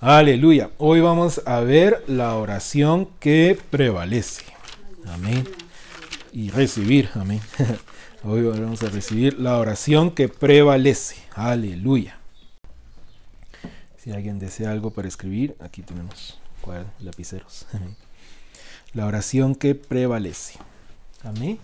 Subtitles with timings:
[0.00, 0.70] Aleluya.
[0.76, 4.42] Hoy vamos a ver la oración que prevalece.
[5.06, 5.48] Amén.
[6.32, 7.08] Y recibir.
[7.14, 7.40] Amén.
[8.22, 11.16] Hoy vamos a recibir la oración que prevalece.
[11.34, 12.18] Aleluya.
[13.96, 16.38] Si alguien desea algo para escribir, aquí tenemos
[17.00, 17.66] lapiceros.
[18.92, 20.58] La oración que prevalece.
[21.24, 21.58] Amén.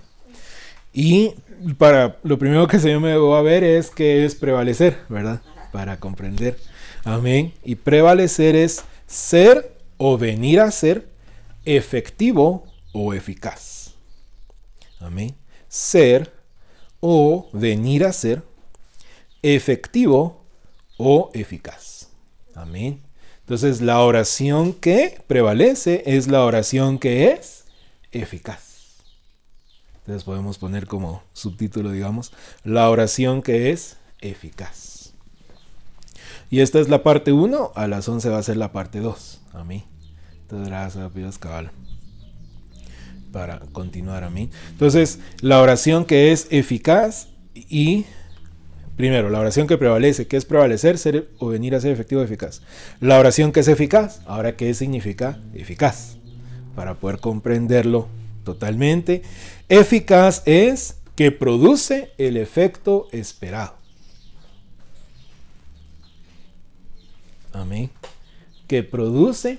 [0.95, 1.35] Y
[1.77, 5.43] para lo primero que se me va a ver es que es prevalecer, ¿verdad?
[5.71, 6.59] Para comprender.
[7.05, 7.53] Amén.
[7.65, 11.09] Y prevalecer es ser o venir a ser
[11.65, 13.95] efectivo o eficaz.
[15.01, 15.35] Amén.
[15.69, 16.33] Ser
[17.01, 18.43] o venir a ser
[19.43, 20.45] efectivo
[20.97, 22.09] o eficaz.
[22.55, 23.01] Amén.
[23.41, 27.65] Entonces la oración que prevalece es la oración que es
[28.13, 28.99] eficaz.
[30.01, 32.33] Entonces podemos poner como subtítulo, digamos,
[32.65, 34.92] la oración que es eficaz.
[36.53, 39.41] Y esta es la parte 1, a las 11 va a ser la parte 2.
[39.55, 39.85] A mí.
[40.43, 41.71] Entonces gracias, pidas cabal.
[43.33, 44.51] Para continuar a mí.
[44.69, 48.05] Entonces, la oración que es eficaz y
[48.99, 52.25] Primero, la oración que prevalece, ¿qué es prevalecer, ser o venir a ser efectivo o
[52.25, 52.61] eficaz?
[53.01, 56.19] La oración que es eficaz, ahora, ¿qué significa eficaz?
[56.77, 58.09] Para poder comprenderlo
[58.45, 59.23] totalmente.
[59.71, 63.82] Eficaz es que produce el efecto esperado.
[67.53, 67.91] Amén.
[68.67, 69.59] Que produce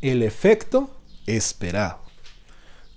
[0.00, 0.90] el efecto
[1.26, 1.98] esperado.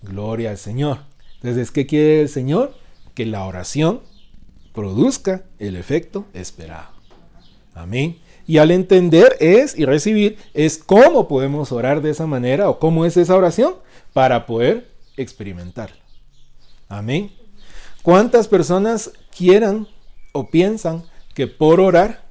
[0.01, 0.99] Gloria al Señor.
[1.35, 2.75] Entonces, ¿qué quiere el Señor?
[3.13, 4.01] Que la oración
[4.73, 6.89] produzca el efecto esperado.
[7.73, 8.19] Amén.
[8.45, 13.05] Y al entender es y recibir es cómo podemos orar de esa manera o cómo
[13.05, 13.75] es esa oración
[14.13, 15.97] para poder experimentarla.
[16.87, 17.31] Amén.
[18.03, 19.87] ¿Cuántas personas quieran
[20.31, 22.26] o piensan que por orar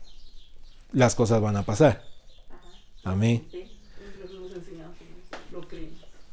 [0.92, 2.02] las cosas van a pasar?
[3.04, 3.46] Amén.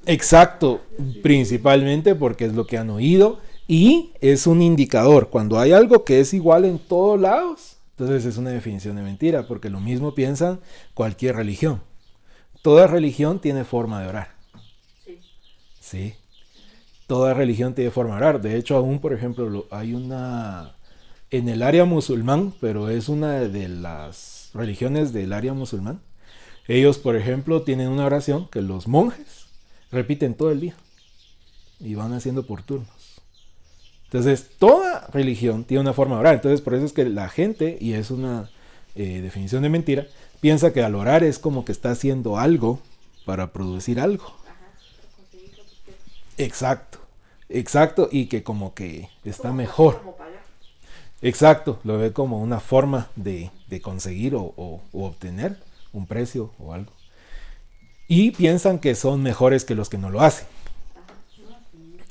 [0.06, 0.82] Exacto,
[1.22, 5.30] principalmente porque es lo que han oído y es un indicador.
[5.30, 9.48] Cuando hay algo que es igual en todos lados, entonces es una definición de mentira,
[9.48, 10.60] porque lo mismo piensan
[10.94, 11.82] cualquier religión.
[12.62, 14.30] Toda religión tiene forma de orar.
[15.06, 15.20] Sí.
[15.80, 16.16] Sí.
[17.08, 18.42] Toda religión tiene forma de orar.
[18.42, 20.76] De hecho, aún, por ejemplo, hay una
[21.30, 26.00] en el área musulmán, pero es una de las religiones del área musulmán.
[26.68, 29.48] Ellos, por ejemplo, tienen una oración que los monjes
[29.92, 30.76] repiten todo el día
[31.80, 33.22] y van haciendo por turnos.
[34.06, 36.36] Entonces, toda religión tiene una forma de orar.
[36.36, 38.50] Entonces, por eso es que la gente, y es una
[38.96, 40.08] eh, definición de mentira,
[40.40, 42.80] piensa que al orar es como que está haciendo algo
[43.26, 44.36] para producir algo.
[46.38, 47.00] Exacto,
[47.50, 50.02] exacto, y que como que está mejor.
[51.24, 53.50] Exacto, lo ve como una forma de,
[53.82, 55.58] conseguir o obtener
[55.94, 56.92] un precio o algo.
[58.08, 60.46] Y piensan que son mejores que los que no lo hacen.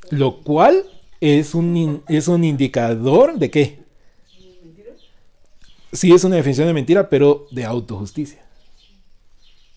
[0.09, 0.83] Lo cual
[1.21, 3.83] es un, es un indicador de qué?
[5.91, 8.43] Sí, es una definición de mentira, pero de autojusticia.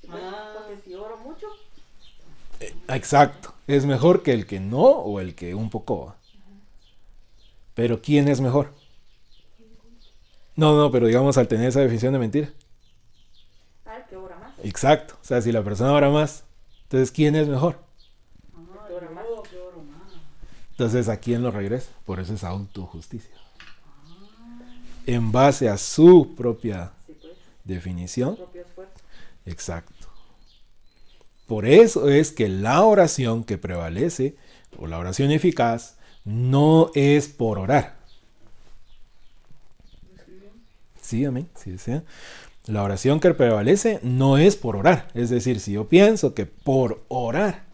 [0.09, 0.55] Ah,
[2.89, 3.53] exacto.
[3.67, 6.15] Es mejor que el que no o el que un poco.
[7.75, 8.73] Pero ¿quién es mejor?
[10.57, 12.49] No, no, pero digamos al tener esa definición de mentira.
[13.85, 14.53] Ah, que ora más.
[14.65, 15.15] Exacto.
[15.21, 16.45] O sea, si la persona ora más,
[16.85, 17.87] entonces ¿quién es mejor?
[20.77, 21.89] Entonces, ¿a quién lo regresa?
[22.05, 23.35] Por eso es autojusticia.
[25.07, 26.93] En base a su propia
[27.65, 28.37] definición.
[29.47, 30.07] Exacto.
[31.47, 34.37] Por eso es que la oración que prevalece,
[34.79, 35.97] o la oración eficaz,
[36.27, 37.96] no es por orar.
[41.07, 41.49] Sí, amén.
[41.55, 42.03] Sí, desea.
[42.67, 45.09] La oración que prevalece no es por orar.
[45.15, 47.67] Es decir, si yo pienso que por orar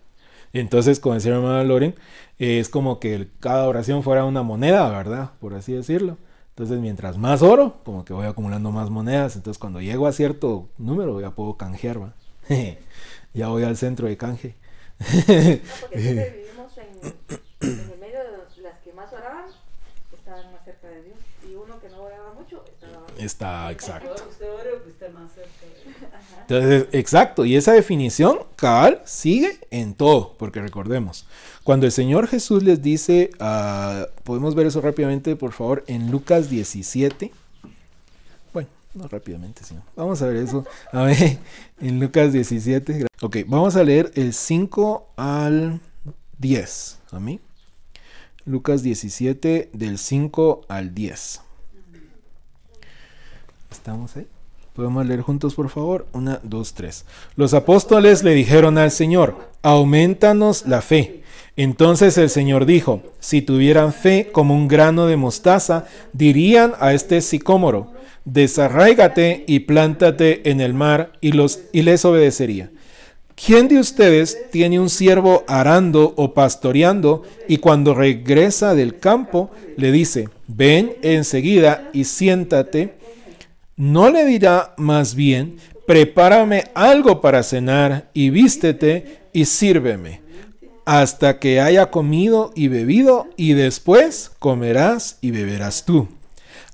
[0.52, 1.94] entonces, como decía mi hermana Loren,
[2.38, 5.30] es como que cada oración fuera una moneda, ¿verdad?
[5.40, 6.18] Por así decirlo.
[6.50, 9.36] Entonces, mientras más oro, como que voy acumulando más monedas.
[9.36, 12.14] Entonces, cuando llego a cierto número, ya puedo canjear, ¿va?
[13.34, 14.56] ya voy al centro de canje.
[15.00, 15.06] no,
[15.80, 19.46] porque vivimos en, en, el medio de las que más oraban,
[20.12, 21.16] estaban más cerca de Dios.
[21.48, 23.01] Y uno que no oraba mucho, estaba...
[23.18, 24.14] Está, exacto.
[26.42, 31.26] Entonces, exacto, y esa definición cabal sigue en todo, porque recordemos,
[31.62, 36.50] cuando el Señor Jesús les dice, uh, podemos ver eso rápidamente, por favor, en Lucas
[36.50, 37.32] 17.
[38.52, 40.66] Bueno, no rápidamente, sino vamos a ver eso.
[40.90, 41.38] A ver,
[41.80, 43.06] en Lucas 17.
[43.22, 45.80] Ok, vamos a leer el 5 al
[46.38, 46.98] 10.
[47.12, 47.40] A mí.
[48.44, 51.40] Lucas 17, del 5 al 10.
[53.72, 54.26] ¿Estamos ahí?
[54.74, 56.06] Podemos leer juntos, por favor.
[56.12, 57.04] Una, dos, tres.
[57.36, 61.22] Los apóstoles le dijeron al Señor, aumentanos la fe.
[61.56, 67.20] Entonces el Señor dijo, si tuvieran fe como un grano de mostaza, dirían a este
[67.22, 67.90] sicómoro,
[68.24, 72.70] desarráigate y plántate en el mar, y, los, y les obedecería.
[73.34, 79.90] ¿Quién de ustedes tiene un siervo arando o pastoreando y cuando regresa del campo le
[79.92, 83.01] dice, ven enseguida y siéntate?
[83.76, 90.20] ¿No le dirá más bien, prepárame algo para cenar y vístete y sírveme,
[90.84, 96.08] hasta que haya comido y bebido y después comerás y beberás tú?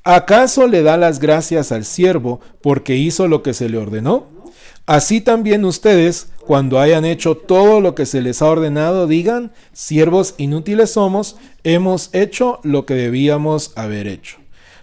[0.02, 4.26] ¿Acaso le da las gracias al siervo porque hizo lo que se le ordenó?
[4.86, 10.34] Así también ustedes, cuando hayan hecho todo lo que se les ha ordenado, digan, siervos
[10.38, 14.38] inútiles somos, hemos hecho lo que debíamos haber hecho.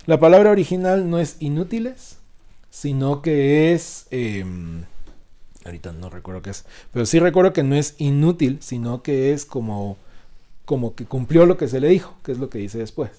[0.06, 2.18] La palabra original no es inútiles,
[2.70, 4.06] sino que es...
[4.12, 4.84] Em,
[5.66, 9.46] ahorita no recuerdo qué es, pero sí recuerdo que no es inútil, sino que es
[9.46, 9.98] como,
[10.66, 13.12] como que cumplió lo que se le dijo, que es lo que dice después.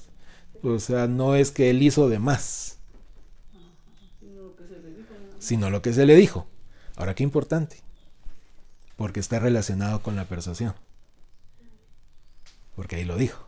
[0.63, 2.79] O sea, no es que él hizo de más,
[5.39, 6.47] sino lo que se le dijo.
[6.97, 7.77] Ahora, qué importante,
[8.97, 10.75] porque está relacionado con la persuasión.
[12.75, 13.46] Porque ahí lo dijo.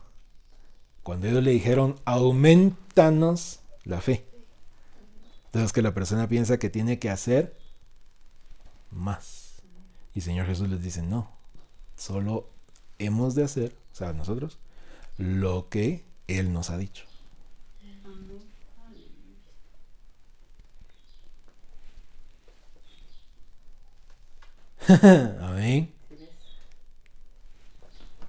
[1.09, 4.27] Cuando ellos le dijeron, aumentanos la fe.
[5.45, 7.57] Entonces que la persona piensa que tiene que hacer
[8.91, 9.63] más.
[10.13, 11.31] Y Señor Jesús les dice, no,
[11.97, 12.47] solo
[12.99, 14.59] hemos de hacer, o sea, nosotros,
[15.17, 17.05] lo que Él nos ha dicho.
[25.41, 25.91] Amén.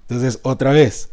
[0.08, 1.10] Entonces, otra vez,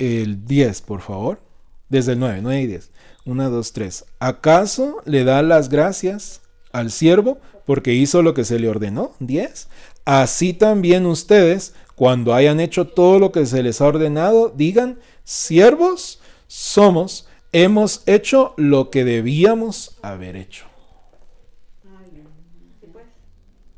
[0.00, 1.40] el 10, por favor.
[1.88, 2.90] Desde el 9, 9 y 10.
[3.26, 4.04] 1, 2, 3.
[4.18, 6.40] ¿Acaso le da las gracias
[6.72, 9.12] al siervo porque hizo lo que se le ordenó?
[9.20, 9.68] 10.
[10.04, 16.20] Así también ustedes, cuando hayan hecho todo lo que se les ha ordenado, digan, siervos
[16.46, 20.64] somos, hemos hecho lo que debíamos haber hecho.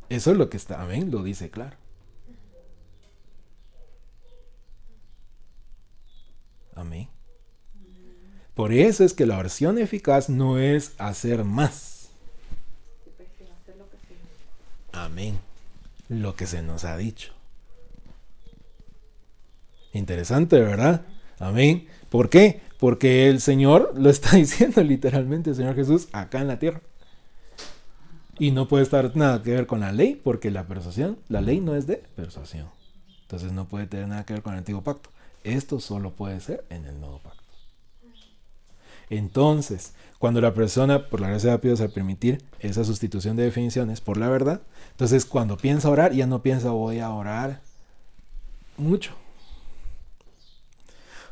[0.08, 1.81] Eso es lo que está, amén, lo dice claro.
[6.74, 7.08] Amén.
[8.54, 12.10] Por eso es que la oración eficaz no es hacer más.
[14.92, 15.38] Amén.
[16.08, 17.32] Lo que se nos ha dicho.
[19.92, 21.02] Interesante, ¿verdad?
[21.38, 21.86] Amén.
[22.10, 22.60] ¿Por qué?
[22.78, 26.82] Porque el Señor lo está diciendo literalmente, el Señor Jesús, acá en la tierra.
[28.38, 31.60] Y no puede estar nada que ver con la ley, porque la persuasión, la ley
[31.60, 32.68] no es de persuasión.
[33.22, 35.10] Entonces no puede tener nada que ver con el antiguo pacto.
[35.44, 37.42] Esto solo puede ser en el nuevo pacto.
[39.10, 44.00] Entonces, cuando la persona, por la gracia de Dios, al permitir esa sustitución de definiciones
[44.00, 44.62] por la verdad,
[44.92, 47.60] entonces cuando piensa orar, ya no piensa voy a orar
[48.76, 49.12] mucho.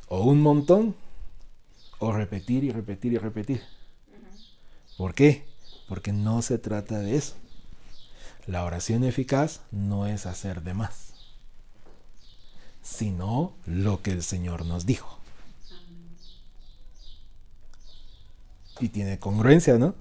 [0.09, 0.95] O un montón.
[2.01, 3.63] O repetir y repetir y repetir.
[4.99, 5.47] ¿Por qué?
[5.89, 7.37] Porque no se trata de eso.
[8.47, 11.10] La oración eficaz no es hacer de más,
[12.91, 15.21] sino lo que el Señor nos dijo.
[18.81, 19.95] y tiene congruencia, ¿no?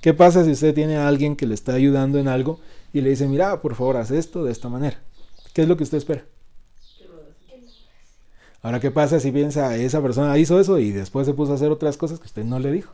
[0.00, 2.60] ¿Qué pasa si usted tiene a alguien que le está ayudando en algo
[2.92, 4.98] y le dice, mira, por favor, haz esto de esta manera?
[5.52, 6.24] ¿Qué es lo que usted espera?
[8.62, 11.70] Ahora, ¿qué pasa si piensa, esa persona hizo eso y después se puso a hacer
[11.70, 12.92] otras cosas que usted no le dijo?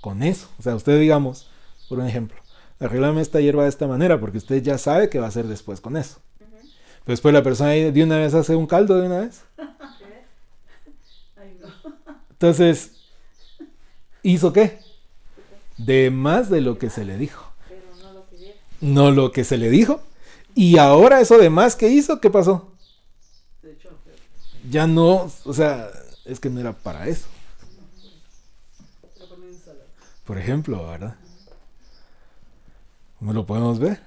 [0.00, 1.48] Con eso, o sea, usted digamos,
[1.88, 2.38] por un ejemplo,
[2.78, 5.80] arreglame esta hierba de esta manera porque usted ya sabe qué va a hacer después
[5.80, 6.18] con eso.
[7.04, 9.42] Pero después la persona de una vez hace un caldo de una vez.
[12.30, 12.92] Entonces,
[14.22, 14.78] ¿Hizo qué?
[15.78, 17.52] De más de lo que se le dijo.
[18.80, 20.00] no lo que se le dijo.
[20.54, 22.72] Y ahora eso de más que hizo, ¿qué pasó?
[24.70, 25.90] Ya no, o sea,
[26.24, 27.26] es que no era para eso.
[30.24, 31.16] Por ejemplo, ¿verdad?
[33.18, 34.00] ¿Cómo lo podemos ver?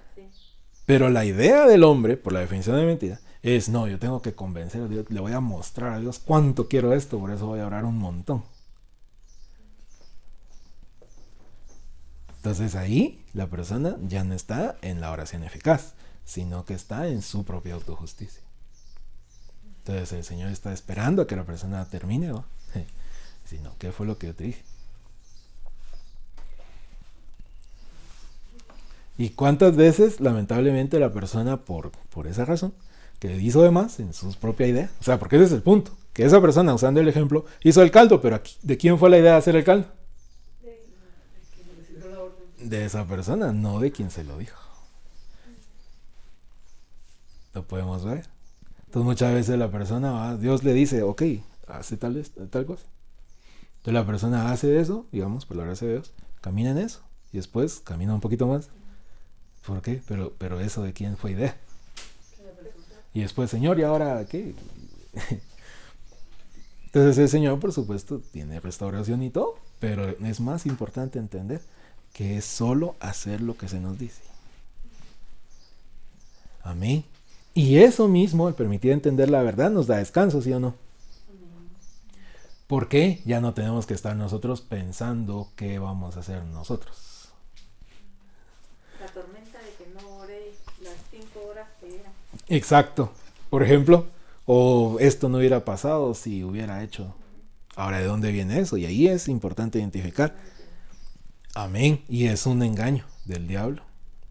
[0.85, 4.33] Pero la idea del hombre, por la definición de mentira, es, no, yo tengo que
[4.33, 7.59] convencer a Dios, le voy a mostrar a Dios cuánto quiero esto, por eso voy
[7.59, 8.43] a orar un montón.
[12.37, 15.93] Entonces ahí la persona ya no está en la oración eficaz,
[16.25, 18.43] sino que está en su propia autojusticia.
[19.79, 22.27] Entonces el Señor está esperando a que la persona termine.
[22.27, 22.45] ¿no?
[23.45, 24.63] Sino, ¿qué fue lo que yo te dije?
[29.17, 32.73] ¿Y cuántas veces, lamentablemente, la persona, por, por esa razón,
[33.19, 34.89] que hizo de más en su propia idea?
[34.99, 35.91] O sea, porque ese es el punto.
[36.13, 39.33] Que esa persona, usando el ejemplo, hizo el caldo, pero ¿de quién fue la idea
[39.33, 39.87] de hacer el caldo?
[42.69, 44.59] de esa persona, no de quien se lo dijo.
[47.53, 48.27] Lo podemos ver.
[48.85, 51.21] Entonces muchas veces la persona, Dios le dice, ok,
[51.67, 52.85] hace tal, tal cosa.
[53.77, 57.01] Entonces la persona hace eso, digamos, por la gracia de Dios, camina en eso.
[57.31, 58.69] Y después camina un poquito más.
[59.65, 60.01] ¿Por qué?
[60.07, 61.57] Pero, pero eso de quién fue idea.
[63.13, 64.53] Y después, Señor, ¿y ahora qué?
[66.85, 71.61] Entonces el Señor, por supuesto, tiene restauración y todo, pero es más importante entender
[72.13, 74.21] que es solo hacer lo que se nos dice.
[76.63, 77.03] Amén.
[77.53, 80.75] Y eso mismo, el permitir entender la verdad, nos da descanso, ¿sí o no?
[82.67, 83.21] ¿Por qué?
[83.25, 87.29] Ya no tenemos que estar nosotros pensando qué vamos a hacer nosotros.
[88.99, 92.11] La tormenta de que no oré las cinco horas que era.
[92.47, 93.11] Exacto.
[93.49, 94.07] Por ejemplo,
[94.45, 97.15] o esto no hubiera pasado si hubiera hecho.
[97.75, 98.77] Ahora, ¿de dónde viene eso?
[98.77, 100.35] Y ahí es importante identificar.
[101.53, 102.03] Amén.
[102.07, 103.83] Y es un engaño del diablo,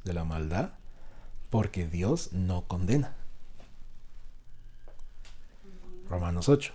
[0.04, 0.70] de la maldad,
[1.50, 3.14] porque Dios no condena.
[6.08, 6.72] Romanos 8.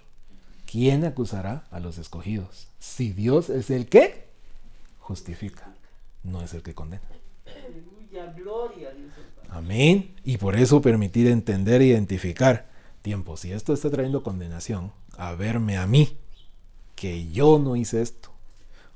[0.69, 2.67] ¿Quién acusará a los escogidos?
[2.77, 4.27] Si Dios es el que
[4.99, 5.73] justifica,
[6.23, 7.07] no es el que condena.
[9.49, 10.15] Amén.
[10.23, 12.69] Y por eso permitir entender e identificar
[13.01, 13.37] tiempo.
[13.37, 16.17] Si esto está trayendo condenación, a verme a mí,
[16.95, 18.31] que yo no hice esto,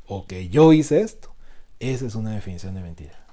[0.06, 1.34] o que yo hice esto,
[1.80, 3.26] esa es una definición de mentira.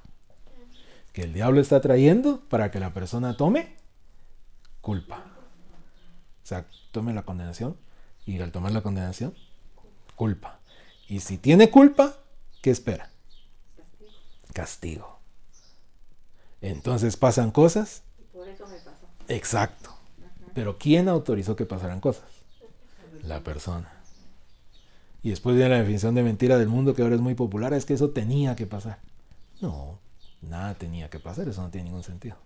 [1.12, 3.77] Que el diablo está trayendo para que la persona tome
[4.81, 5.25] culpa.
[6.43, 7.77] O sea, tome la condenación
[8.27, 9.35] y al tomar la condenación,
[10.17, 10.61] culpa.
[11.09, 12.17] Y si tiene culpa,
[12.62, 13.11] ¿qué espera?
[14.53, 15.20] Castigo.
[16.62, 18.02] Entonces pasan cosas.
[18.33, 19.07] Por eso me pasó.
[19.29, 19.90] Exacto.
[20.55, 22.25] Pero ¿quién autorizó que pasaran cosas?
[23.23, 23.93] La persona.
[25.23, 27.85] Y después viene la definición de mentira del mundo que ahora es muy popular, es
[27.85, 28.99] que eso tenía que pasar.
[29.61, 29.99] No,
[30.40, 32.37] nada tenía que pasar, eso no tiene ningún sentido.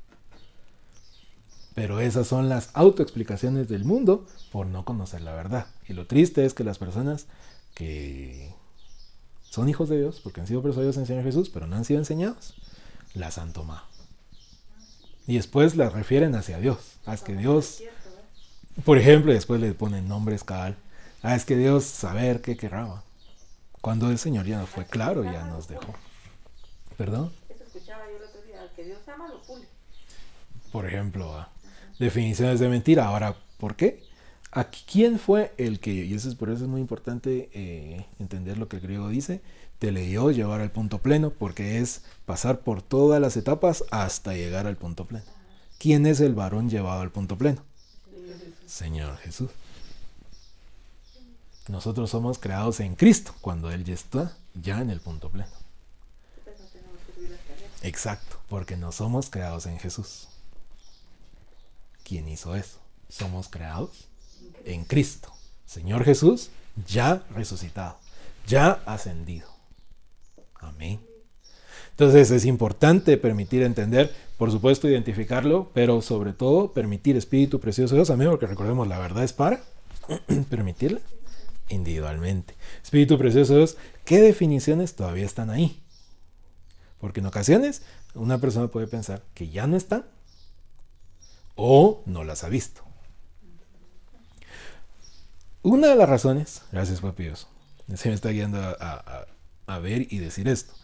[1.75, 5.67] Pero esas son las autoexplicaciones del mundo por no conocer la verdad.
[5.89, 7.27] Y lo triste es que las personas
[7.75, 8.55] que
[9.43, 12.01] son hijos de Dios, porque han sido persuadidos en Señor Jesús, pero no han sido
[12.01, 12.55] enseñados,
[13.15, 13.94] las han tomado.
[15.27, 16.99] Y después las refieren hacia Dios.
[17.07, 17.83] Ah, es que Dios,
[18.85, 20.77] por ejemplo, después le ponen nombres cabal.
[21.23, 23.03] Ah, es que Dios saber qué querraba.
[23.81, 25.95] Cuando el Señor ya no fue claro, ya nos dejó.
[26.97, 27.33] ¿Perdón?
[27.49, 29.67] Eso escuchaba yo el otro día, al que Dios ama lo pule.
[30.71, 31.49] Por ejemplo, ah,
[31.99, 33.07] definiciones de mentira.
[33.07, 34.03] Ahora, ¿por qué?
[34.57, 38.57] Aquí, ¿quién fue el que, y eso es por eso es muy importante eh, entender
[38.57, 39.43] lo que el griego dice,
[39.81, 44.69] te leyó llevar al punto pleno, porque es pasar por todas las etapas hasta llegar
[44.69, 45.25] al punto pleno.
[45.79, 47.65] ¿Quién es el varón llevado al punto pleno?
[48.65, 49.51] Señor Jesús.
[51.67, 55.51] Nosotros somos creados en Cristo, cuando Él ya está ya en el punto pleno.
[57.83, 60.29] Exacto, porque no somos creados en Jesús.
[62.05, 62.79] ¿Quién hizo eso?
[63.09, 64.14] Somos creados
[64.65, 65.33] en Cristo.
[65.67, 66.51] Señor Jesús,
[66.87, 67.97] ya resucitado,
[68.47, 69.49] ya ascendido.
[70.61, 71.01] Amén.
[71.91, 78.01] Entonces es importante permitir entender, por supuesto identificarlo, pero sobre todo permitir Espíritu Precioso de
[78.01, 78.11] Dios.
[78.11, 79.63] Amén, porque recordemos, la verdad es para
[80.51, 81.01] permitirla
[81.69, 82.55] individualmente.
[82.83, 85.81] Espíritu Precioso de Dios, ¿qué definiciones todavía están ahí?
[86.99, 87.83] Porque en ocasiones
[88.15, 90.05] una persona puede pensar que ya no están
[91.55, 92.83] o no las ha visto.
[95.65, 97.49] Una de las razones, gracias papi Dios,
[97.95, 99.27] se me está guiando a, a-
[99.67, 100.75] a ver y decir esto.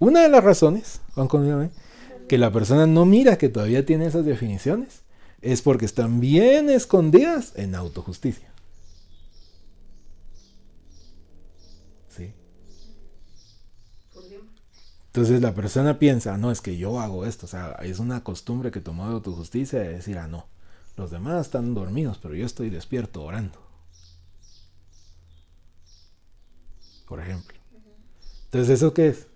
[0.00, 1.70] Una de las razones, Juan conmigo, ¿eh?
[2.28, 5.02] que la persona no mira que todavía tiene esas definiciones
[5.42, 8.48] es porque están bien escondidas en autojusticia.
[12.08, 12.34] ¿Sí?
[15.08, 17.46] Entonces la persona piensa, "Ah, no, es que yo hago esto.
[17.46, 20.46] O sea, es una costumbre que tomó de autojusticia de decir, ah, no,
[20.96, 23.58] los demás están dormidos, pero yo estoy despierto orando.
[27.10, 27.58] Por ejemplo.
[28.44, 29.26] Entonces, ¿eso qué es?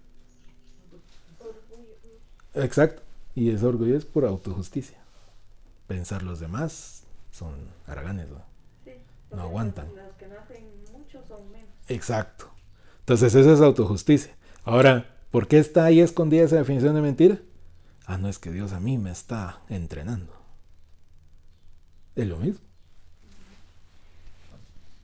[2.55, 3.03] Exacto.
[3.35, 4.97] Y ese orgullo es por autojusticia.
[5.89, 7.03] Pensar los demás
[7.33, 7.53] son
[7.89, 8.41] haraganes, ¿no?
[8.85, 8.93] sí.
[9.33, 9.89] No aguantan.
[9.89, 11.69] Los que no hacen mucho son menos.
[11.89, 12.49] Exacto.
[13.01, 14.37] Entonces eso es autojusticia.
[14.63, 17.39] Ahora, ¿por qué está ahí escondida esa definición de mentira?
[18.07, 20.33] Ah, no es que Dios a mí me está entrenando.
[22.15, 22.65] Es lo mismo.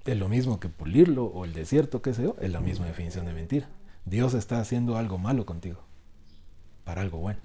[0.04, 3.26] Es lo mismo que pulirlo o el desierto, qué sé yo, es la misma definición
[3.26, 3.68] de mentira.
[4.04, 5.80] Dios está haciendo algo malo contigo,
[6.84, 7.40] para algo bueno.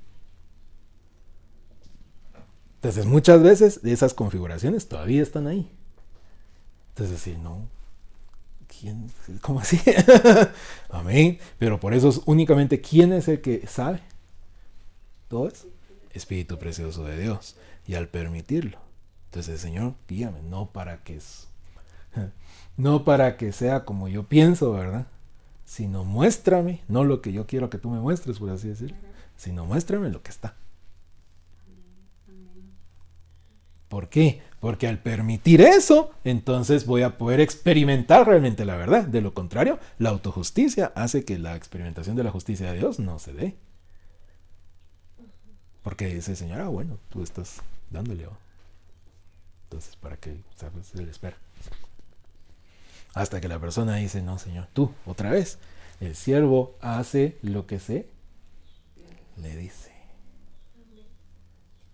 [2.75, 5.71] Entonces muchas veces esas configuraciones todavía están ahí.
[6.89, 7.67] Entonces, si no,
[8.67, 9.11] ¿quién?
[9.41, 9.81] ¿Cómo así?
[10.89, 11.39] Amén.
[11.57, 14.01] Pero por eso es únicamente quién es el que sabe.
[15.27, 15.65] Todo es
[16.13, 17.57] Espíritu precioso de Dios.
[17.87, 18.79] Y al permitirlo.
[19.25, 21.47] Entonces, Señor, guíame, no para que es,
[22.77, 25.07] no para que sea como yo pienso, ¿verdad?
[25.65, 28.97] Sino muéstrame, no lo que yo quiero que tú me muestres, por así decirlo,
[29.35, 30.55] sino muéstrame lo que está.
[33.87, 34.41] ¿Por qué?
[34.59, 39.05] Porque al permitir eso, entonces voy a poder experimentar realmente la verdad.
[39.05, 43.19] De lo contrario, la autojusticia hace que la experimentación de la justicia de Dios no
[43.19, 43.55] se dé.
[45.83, 48.27] Porque dice Señor, ah, bueno, tú estás dándole.
[49.65, 50.41] Entonces, ¿para qué?
[50.55, 50.87] ¿Sabes?
[50.87, 51.37] Se le espera.
[53.15, 55.57] Hasta que la persona dice, no, Señor, tú, otra vez.
[56.01, 58.09] El siervo hace lo que se
[59.37, 59.93] le dice.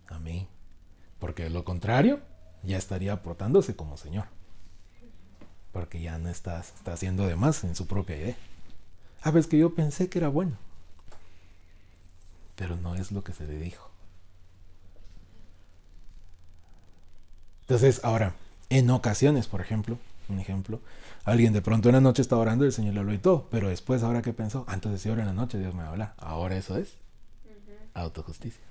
[0.08, 0.48] Amén.
[1.20, 2.20] Porque de lo contrario,
[2.64, 4.24] ya estaría portándose como Señor.
[5.70, 8.36] Porque ya no está, está haciendo de más en su propia idea.
[9.22, 10.56] A ah, veces que yo pensé que era bueno.
[12.56, 13.88] Pero no es lo que se le dijo.
[17.60, 18.34] Entonces, ahora,
[18.70, 19.98] en ocasiones, por ejemplo,
[20.28, 20.80] un ejemplo,
[21.24, 23.48] alguien de pronto en la noche está orando y el Señor le habló y todo,
[23.50, 25.88] pero después, ahora que pensó, antes de si ora en la noche, Dios me va
[25.88, 26.14] a hablar.
[26.18, 26.96] Ahora eso es
[27.94, 28.62] autojusticia.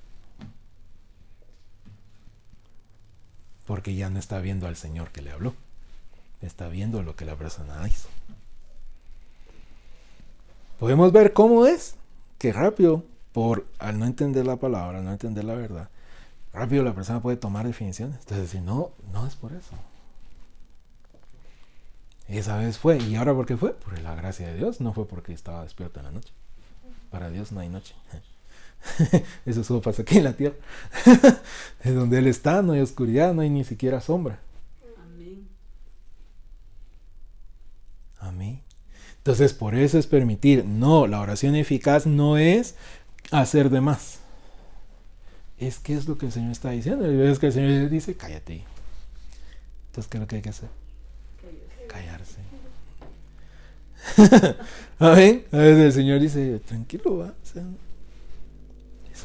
[3.66, 5.54] Porque ya no está viendo al Señor que le habló.
[6.42, 8.10] Está viendo lo que la persona hizo.
[10.80, 11.96] Podemos ver cómo es
[12.40, 13.04] que rápido,
[13.34, 15.90] por al no entender la palabra, no entender la verdad,
[16.54, 18.18] rápido la persona puede tomar definiciones.
[18.20, 19.76] Entonces decir, no, no es por eso.
[22.32, 22.98] Esa vez fue.
[22.98, 23.74] ¿Y ahora por qué fue?
[23.74, 24.80] Por la gracia de Dios.
[24.80, 26.34] No fue porque estaba despierto en la noche.
[27.10, 27.94] Para Dios no hay noche.
[29.46, 30.56] Eso solo pasa aquí en la tierra.
[31.84, 34.40] es donde Él está, no hay oscuridad, no hay ni siquiera sombra.
[35.04, 35.50] Amén.
[38.20, 38.62] Amén.
[39.18, 40.64] Entonces, por eso es permitir.
[40.64, 42.76] No, la oración eficaz no es
[43.32, 44.20] hacer de más.
[45.58, 47.06] Es que es lo que el Señor está diciendo.
[47.06, 48.64] Es que el Señor dice, cállate.
[49.88, 50.81] Entonces, ¿qué es lo que hay que hacer?
[51.92, 52.40] Callarse.
[55.00, 55.46] Amén.
[55.52, 57.34] A veces el Señor dice, tranquilo, va.
[57.44, 57.60] Eso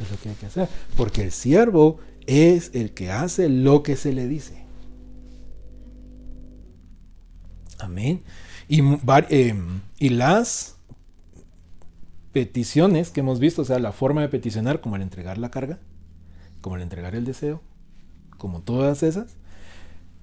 [0.02, 0.68] es lo que hay que hacer.
[0.96, 4.64] Porque el siervo es el que hace lo que se le dice.
[7.78, 8.22] Amén.
[8.68, 10.76] Y, em, y las
[12.32, 15.78] peticiones que hemos visto, o sea, la forma de peticionar, como el entregar la carga,
[16.60, 17.62] como el entregar el deseo,
[18.38, 19.36] como todas esas,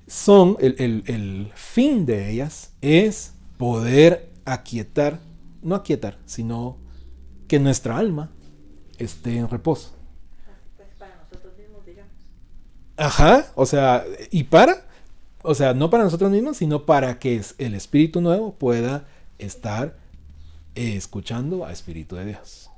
[0.07, 5.19] son, el, el fin de ellas es poder aquietar,
[5.61, 6.77] no aquietar, sino
[7.47, 8.31] que nuestra alma
[8.97, 9.93] esté en reposo.
[10.75, 12.11] Pues para nosotros mismos, digamos.
[12.97, 14.85] Ajá, o sea, y para,
[15.41, 19.97] o sea, no para nosotros mismos, sino para que el Espíritu Nuevo pueda estar
[20.75, 22.69] escuchando a Espíritu de Dios.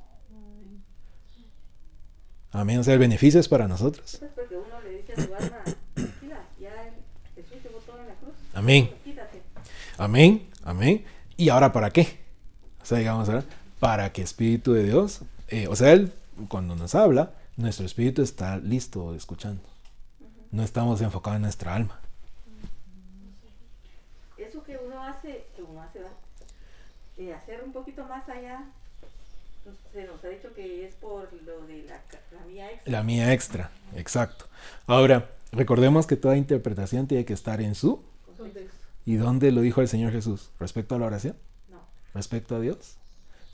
[2.51, 4.17] Amén, o sea, el beneficio es para nosotros.
[4.17, 5.63] Pues porque uno le dice a alma,
[6.59, 6.93] ya
[7.35, 8.33] Jesús votó en la cruz.
[8.56, 8.89] Amén.
[9.98, 11.06] Amén, amén.
[11.38, 12.20] ¿Y ahora para qué?
[12.82, 13.30] O sea, digamos,
[13.80, 16.12] para que Espíritu de Dios eh, o sea, Él
[16.48, 19.62] cuando nos habla, nuestro espíritu está listo escuchando.
[20.52, 22.00] No estamos enfocados en nuestra alma.
[24.38, 26.00] Eso que uno hace, que uno hace,
[27.18, 28.65] eh, hacer un poquito más allá,
[29.63, 32.91] pues, se nos ha dicho que es por lo de la, la mía extra.
[32.91, 34.46] La mía extra, exacto.
[34.88, 38.04] Ahora, recordemos que toda interpretación tiene que estar en su
[38.45, 38.77] contexto.
[39.05, 40.49] ¿Y dónde lo dijo el Señor Jesús?
[40.60, 41.36] ¿Respecto a la oración?
[41.69, 41.79] No.
[42.13, 42.95] ¿Respecto a Dios?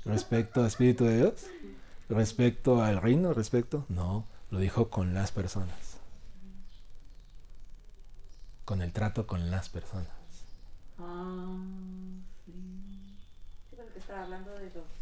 [0.05, 1.45] ¿Respecto al Espíritu de Dios?
[2.11, 5.97] respecto al reino, respecto, no, lo dijo con las personas.
[8.65, 10.07] Con el trato con las personas.
[10.99, 11.57] Ah,
[12.45, 12.53] sí.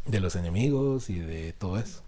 [0.06, 0.36] de, los...
[0.36, 2.02] enemigos y de todo eso.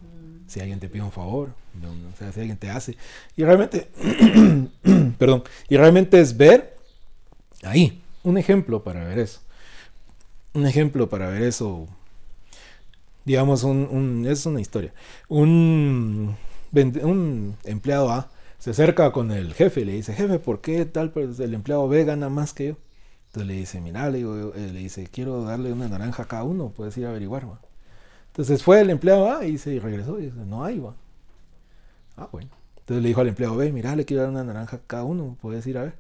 [0.47, 1.51] Si alguien te pide un favor,
[1.83, 2.97] o sea, si alguien te hace.
[3.37, 3.91] Y realmente,
[5.19, 6.72] perdón, y realmente es ver
[7.63, 9.41] ahí, un ejemplo para ver eso.
[10.55, 11.89] Un ejemplo para ver eso
[13.25, 14.93] digamos, un, es una historia.
[15.29, 16.37] Un,
[17.03, 21.11] un empleado A se acerca con el jefe y le dice, jefe, ¿por qué tal?
[21.11, 22.77] Pues el empleado B gana más que yo.
[23.27, 26.73] Entonces le dice, mira, le, eh, le dice, quiero darle una naranja a cada uno,
[26.77, 27.47] puedes ir a averiguar.
[28.29, 30.95] Entonces fue el empleado A y se regresó y dice, no hay, va.
[32.17, 32.51] Ah, bueno.
[32.81, 35.37] Entonces le dijo al empleado B, mira, le quiero dar una naranja a cada uno,
[35.41, 35.95] puedes ir a ver.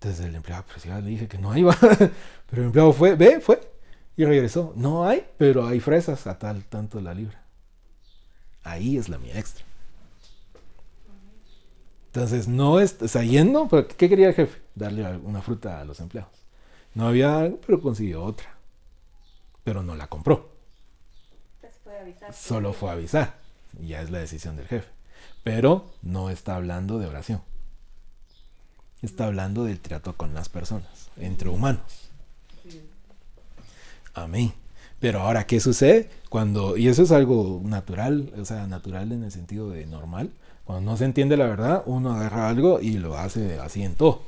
[0.00, 1.76] Entonces el empleado, pues ya le dije que no va.
[2.50, 3.60] Pero el empleado fue, B, fue.
[4.16, 4.72] Y regresó.
[4.76, 7.40] No hay, pero hay fresas a tal tanto la libra.
[8.64, 9.64] Ahí es la mía extra.
[12.06, 14.60] Entonces, no está yendo, ¿qué quería el jefe?
[14.74, 16.32] Darle una fruta a los empleados.
[16.94, 18.56] No había algo, pero consiguió otra.
[19.62, 20.50] Pero no la compró.
[21.84, 22.32] Fue avisar.
[22.32, 23.38] Solo fue a avisar.
[23.80, 24.88] Y ya es la decisión del jefe.
[25.44, 27.42] Pero no está hablando de oración.
[29.02, 32.10] Está hablando del trato con las personas, entre humanos.
[34.14, 34.52] Amén.
[35.00, 36.10] Pero ahora, ¿qué sucede?
[36.28, 40.32] Cuando, y eso es algo natural, o sea, natural en el sentido de normal.
[40.64, 44.22] Cuando no se entiende la verdad, uno agarra algo y lo hace así en todo.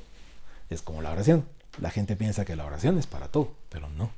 [0.71, 1.45] Es como la oración.
[1.81, 4.11] La gente piensa que la oración es para todo, pero no.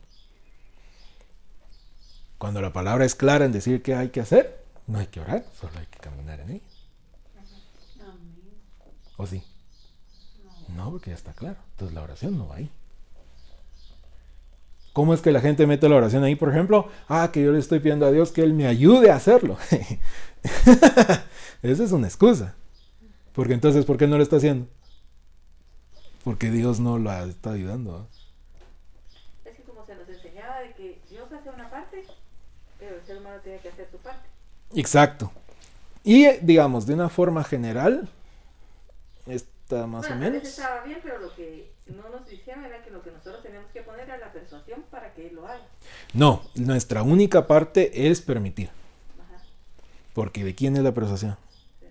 [2.37, 5.45] Cuando la palabra es clara en decir qué hay que hacer, no hay que orar,
[5.59, 6.65] solo hay que caminar en ella.
[7.39, 8.21] Amén.
[9.17, 9.43] ¿O sí?
[10.77, 11.57] No, porque ya está claro.
[11.73, 12.71] Entonces la oración no va ahí.
[14.93, 16.37] ¿Cómo es que la gente mete la oración ahí?
[16.37, 19.17] Por ejemplo, ah, que yo le estoy pidiendo a Dios que Él me ayude a
[19.17, 19.57] hacerlo.
[21.63, 22.55] Esa es una excusa.
[23.33, 24.69] Porque entonces, ¿por qué no lo está haciendo?
[26.25, 27.97] Porque Dios no lo está ayudando.
[27.97, 28.07] ¿ah?
[29.47, 32.05] Es que como se nos enseñaba de que Dios hace una parte,
[32.79, 34.29] pero el ser humano tiene que hacer su parte.
[34.75, 35.33] Exacto.
[36.05, 38.09] Y eh, digamos, de una forma general,
[39.77, 40.49] está más bueno, o menos.
[40.49, 43.83] estaba bien, pero lo que no nos dijeron era que lo que nosotros teníamos que
[43.83, 45.63] poner era la persuasión para que Él lo haga.
[46.15, 48.69] No, nuestra única parte es permitir.
[49.19, 49.43] Ajá,
[50.15, 51.37] Porque ¿de quién es la persuasión?
[51.81, 51.87] sí,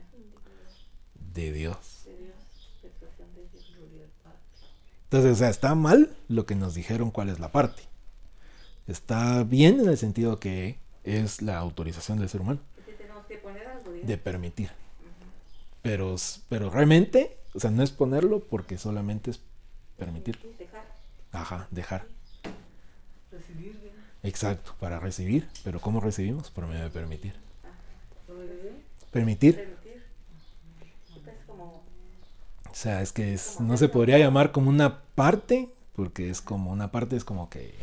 [1.34, 2.04] De Dios.
[2.06, 2.36] de Dios,
[2.82, 3.66] persuasión de Dios.
[5.06, 7.84] Entonces, o sea, está mal lo que nos dijeron cuál es la parte.
[8.88, 13.26] Está bien en el sentido que es la autorización del ser humano Y sí tenemos
[13.26, 14.70] que poner algo de de permitir.
[15.82, 16.16] Pero,
[16.50, 19.40] pero realmente, o sea, no es ponerlo porque solamente es
[19.98, 20.38] permitir.
[20.58, 20.86] Dejar.
[21.32, 22.06] Ajá, dejar.
[23.32, 23.94] Recibir bien.
[24.24, 25.48] Exacto, para recibir.
[25.64, 26.50] Pero ¿cómo recibimos?
[26.52, 27.34] Por medio de permitir.
[28.28, 28.74] Proveer.
[29.12, 29.56] Permitir.
[29.56, 30.04] Permitir.
[31.48, 31.84] Como
[32.70, 36.72] O sea, es que es- no se podría llamar como una parte, porque es como
[36.72, 37.76] una parte, es como que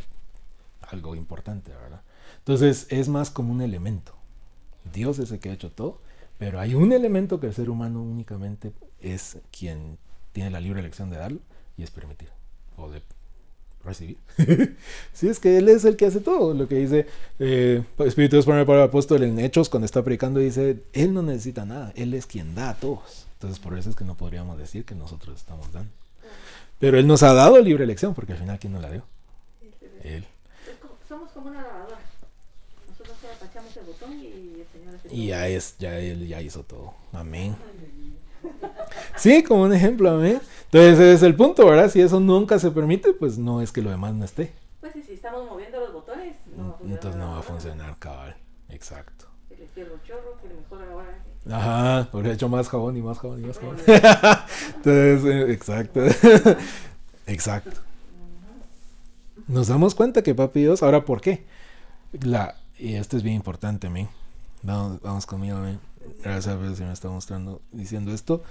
[0.82, 2.02] algo importante, ¿verdad?
[2.38, 4.14] Entonces es más como un elemento.
[4.92, 6.00] Dios es el que ha hecho todo,
[6.38, 9.98] pero hay un elemento que el ser humano únicamente es quien
[10.32, 11.40] tiene la libre elección de darlo
[11.76, 12.28] y es permitir
[12.76, 13.02] o de
[13.84, 14.18] recibir.
[15.12, 16.54] sí, es que Él es el que hace todo.
[16.54, 17.06] Lo que dice
[17.38, 21.64] eh, Espíritu Dios por el apóstol en Hechos, cuando está predicando, dice: Él no necesita
[21.64, 23.26] nada, Él es quien da a todos.
[23.34, 25.90] Entonces, por eso es que no podríamos decir que nosotros estamos dando.
[26.80, 29.04] Pero Él nos ha dado libre elección, porque al final, ¿quién nos la dio?
[30.02, 30.24] Él.
[31.08, 31.98] Somos como una lavadora.
[32.88, 35.28] Nosotros apachamos el botón y el Señor hace Y todo.
[35.28, 36.94] ya es, ya Él ya hizo todo.
[37.12, 37.56] Amén.
[39.16, 40.40] Sí, como un ejemplo, amén.
[40.64, 41.90] Entonces, ese es el punto, ¿verdad?
[41.90, 44.52] Si eso nunca se permite, pues no es que lo demás no esté.
[44.80, 46.94] Pues sí, si estamos moviendo los botones, no va a funcionar.
[46.94, 48.36] Entonces no va a funcionar, cabal.
[48.68, 49.26] Exacto.
[49.48, 51.24] Que le el chorro, que le mejora la hora.
[51.50, 53.76] Ajá, porque he hecho más jabón y más jabón y más jabón.
[53.86, 56.00] Entonces, eh, exacto.
[57.26, 57.80] exacto.
[59.46, 61.46] Nos damos cuenta que papi Dios, ahora ¿por qué?
[62.20, 64.08] La, y esto es bien importante, men.
[64.62, 65.80] Vamos, vamos conmigo, men.
[66.22, 68.42] Gracias a Dios, se me está mostrando, diciendo esto.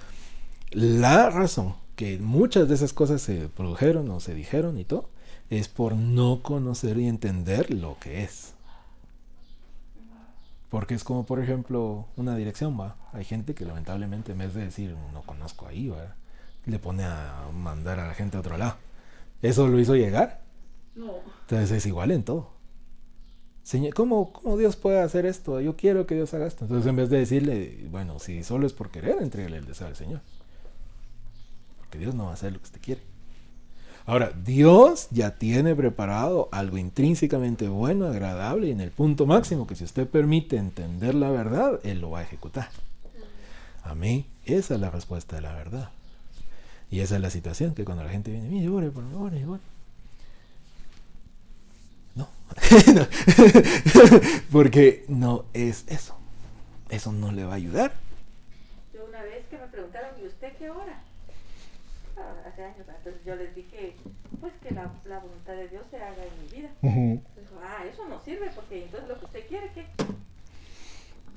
[0.70, 5.10] La razón que muchas de esas cosas se produjeron o se dijeron y todo,
[5.50, 8.54] es por no conocer y entender lo que es.
[10.68, 12.96] Porque es como, por ejemplo, una dirección, va.
[13.12, 16.14] Hay gente que lamentablemente, en vez de decir, no conozco ahí, va,
[16.66, 18.76] le pone a mandar a la gente a otro lado.
[19.42, 20.42] Eso lo hizo llegar.
[20.94, 21.14] No.
[21.40, 22.50] Entonces es igual en todo.
[23.64, 25.60] Señor, ¿cómo, ¿Cómo Dios puede hacer esto?
[25.60, 26.64] Yo quiero que Dios haga esto.
[26.64, 29.96] Entonces, en vez de decirle, bueno, si solo es por querer, entrégale el deseo al
[29.96, 30.20] Señor.
[31.88, 33.00] Porque Dios no va a hacer lo que usted quiere.
[34.08, 39.74] Ahora, Dios ya tiene preparado algo intrínsecamente bueno, agradable y en el punto máximo que
[39.74, 42.70] si usted permite entender la verdad, Él lo va a ejecutar.
[43.82, 44.24] Amén.
[44.46, 45.90] Esa es la respuesta de la verdad.
[46.90, 49.44] Y esa es la situación que cuando la gente viene, mire, ore, por favor, ore,
[49.44, 49.60] ore".
[52.14, 52.28] No.
[52.94, 53.06] No.
[54.50, 56.16] Porque no es eso.
[56.88, 57.92] Eso no le va a ayudar.
[58.94, 60.97] Yo una vez que me preguntaron, ¿y usted qué hora?
[62.58, 63.94] Hace años, entonces yo les dije,
[64.40, 66.70] pues que la, la voluntad de Dios se haga en mi vida.
[66.82, 69.86] Dijo, ah, eso no sirve porque entonces lo que usted quiere, ¿qué?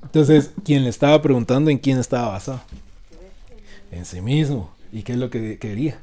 [0.02, 2.60] Entonces, quien le estaba preguntando en quién estaba basado.
[3.08, 4.72] Que ves, En sí mismo.
[4.90, 6.00] ¿Y qué es lo que quería?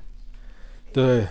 [0.87, 1.27] Entonces,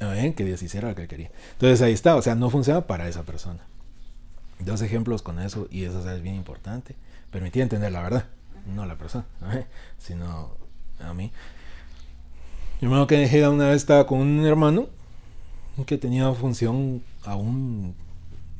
[0.00, 1.30] amén, que Dios hiciera lo que quería.
[1.52, 3.60] Entonces ahí está, o sea, no funciona para esa persona.
[4.60, 6.96] Dos ejemplos con eso, y eso es bien importante.
[7.30, 8.24] Permitir entender la verdad,
[8.74, 9.66] no a la persona, amén,
[9.98, 10.56] sino
[11.00, 11.30] a mí.
[12.80, 14.88] Yo me que dejé una vez estaba con un hermano
[15.86, 17.94] que tenía función aún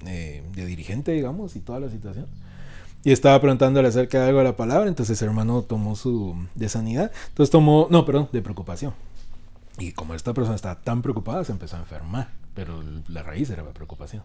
[0.06, 2.26] eh, de dirigente, digamos, y toda la situación.
[3.04, 6.68] Y estaba preguntándole acerca de algo de la palabra, entonces el hermano tomó su de
[6.68, 8.94] sanidad, entonces tomó, no, perdón, de preocupación.
[9.78, 12.30] Y como esta persona estaba tan preocupada, se empezó a enfermar.
[12.54, 14.22] Pero la raíz era la preocupación.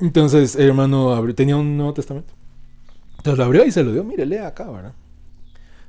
[0.00, 2.34] Entonces, el hermano tenía un Nuevo Testamento.
[3.18, 4.02] Entonces lo abrió y se lo dio.
[4.02, 4.94] Mire, lea acá, ¿verdad?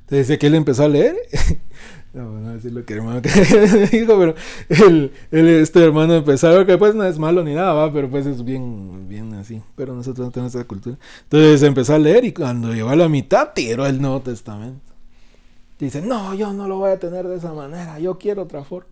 [0.02, 1.16] Entonces dice que él empezó a leer.
[2.14, 3.28] no, no decir lo que hermano que
[3.90, 4.34] dijo, pero
[4.68, 7.92] el, el- este hermano ver que pues no es malo ni nada, ¿va?
[7.92, 9.62] pero pues es bien, bien así.
[9.76, 10.96] Pero nosotros no tenemos esa cultura.
[11.24, 14.80] Entonces empezó a leer y cuando llegó a la mitad tiró el Nuevo Testamento.
[15.78, 18.88] Dice, no, yo no lo voy a tener de esa manera, yo quiero otra forma.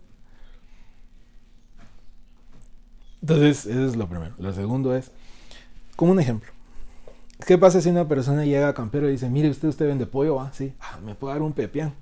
[3.20, 4.34] Entonces, eso es lo primero.
[4.38, 5.10] Lo segundo es,
[5.96, 6.50] como un ejemplo.
[7.46, 10.36] ¿Qué pasa si una persona llega a campero y dice, mire usted, usted vende pollo,
[10.36, 10.52] ¿va?
[10.52, 11.94] Sí, ah, me puede dar un pepián.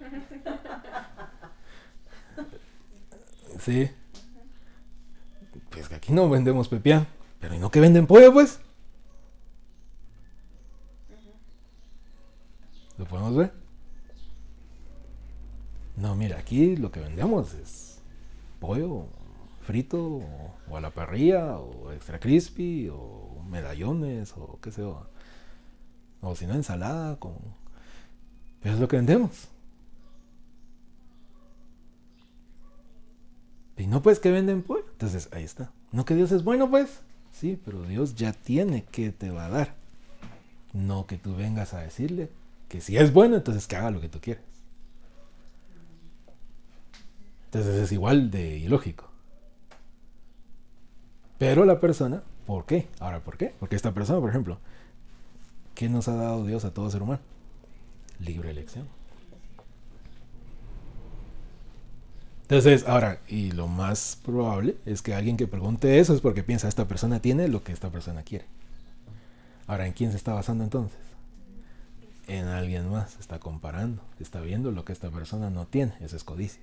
[3.58, 3.90] Sí.
[5.70, 7.06] Pues que aquí no vendemos pepián.
[7.40, 8.60] Pero ¿y no que venden pollo, pues?
[12.96, 13.52] ¿Lo podemos ver?
[15.96, 18.00] No, mira, aquí lo que vendemos es
[18.60, 19.06] pollo
[19.62, 25.08] frito o, o a la parrilla o extra crispy o medallones o qué sé yo.
[26.20, 27.34] O si no, ensalada con...
[28.62, 29.48] Eso es lo que vendemos.
[33.76, 34.84] Y no, pues que venden pollo.
[34.92, 35.72] Entonces, ahí está.
[35.92, 37.00] No que Dios es bueno, pues.
[37.32, 39.74] Sí, pero Dios ya tiene que te va a dar.
[40.72, 42.30] No que tú vengas a decirle
[42.68, 44.44] que si es bueno, entonces que haga lo que tú quieres.
[47.46, 49.08] Entonces es igual de ilógico.
[51.38, 52.88] Pero la persona, ¿por qué?
[53.00, 53.54] Ahora, ¿por qué?
[53.58, 54.58] Porque esta persona, por ejemplo,
[55.74, 57.20] ¿qué nos ha dado Dios a todo ser humano?
[58.18, 58.88] Libre elección.
[62.44, 66.68] Entonces, ahora, y lo más probable es que alguien que pregunte eso es porque piensa,
[66.68, 68.44] esta persona tiene lo que esta persona quiere.
[69.66, 70.98] Ahora, ¿en quién se está basando entonces?
[72.26, 76.24] En alguien más, está comparando, está viendo lo que esta persona no tiene, esa es
[76.24, 76.60] codicia.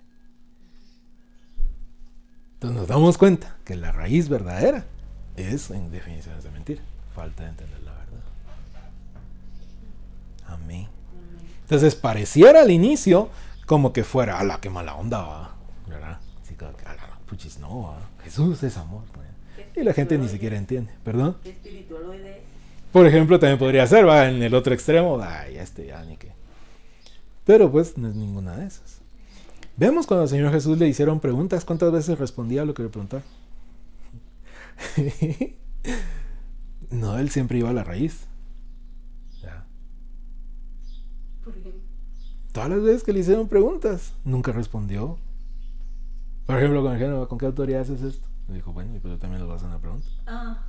[2.53, 4.85] Entonces nos damos cuenta que la raíz verdadera
[5.35, 6.83] es en definiciones de mentira,
[7.15, 8.21] falta de entender la verdad.
[10.45, 10.87] Amén.
[11.61, 13.29] Entonces pareciera al inicio
[13.65, 15.55] como que fuera, a la que mala onda va,
[15.91, 16.19] ¿verdad?
[16.41, 18.09] Así como que, "Ala, puchis, no, va.
[18.23, 19.03] Jesús es amor.
[19.13, 19.27] pues.
[19.75, 21.37] Y la gente ni siquiera entiende, ¿perdón?
[21.43, 22.43] ¿Qué espiritualoide es?
[22.91, 26.31] Por ejemplo, también podría ser, va, en el otro extremo, ay, este ya ni qué.
[27.45, 28.99] Pero pues no es ninguna de esas.
[29.77, 32.89] Vemos cuando al Señor Jesús le hicieron preguntas, ¿cuántas veces respondía a lo que le
[32.89, 33.25] preguntaron?
[36.91, 38.25] no, él siempre iba a la raíz.
[39.41, 39.65] Ya.
[42.51, 45.17] Todas las veces que le hicieron preguntas, nunca respondió.
[46.51, 48.27] Por ejemplo, con el género, ¿con qué autoridad haces esto?
[48.47, 50.07] Le dijo, bueno, y pues yo también les voy a hacer una pregunta.
[50.27, 50.65] Ah,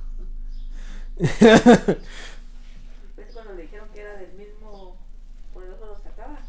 [1.17, 1.97] Después
[3.33, 4.97] cuando le dijeron que era del mismo,
[5.53, 6.39] por eso lo sacaba.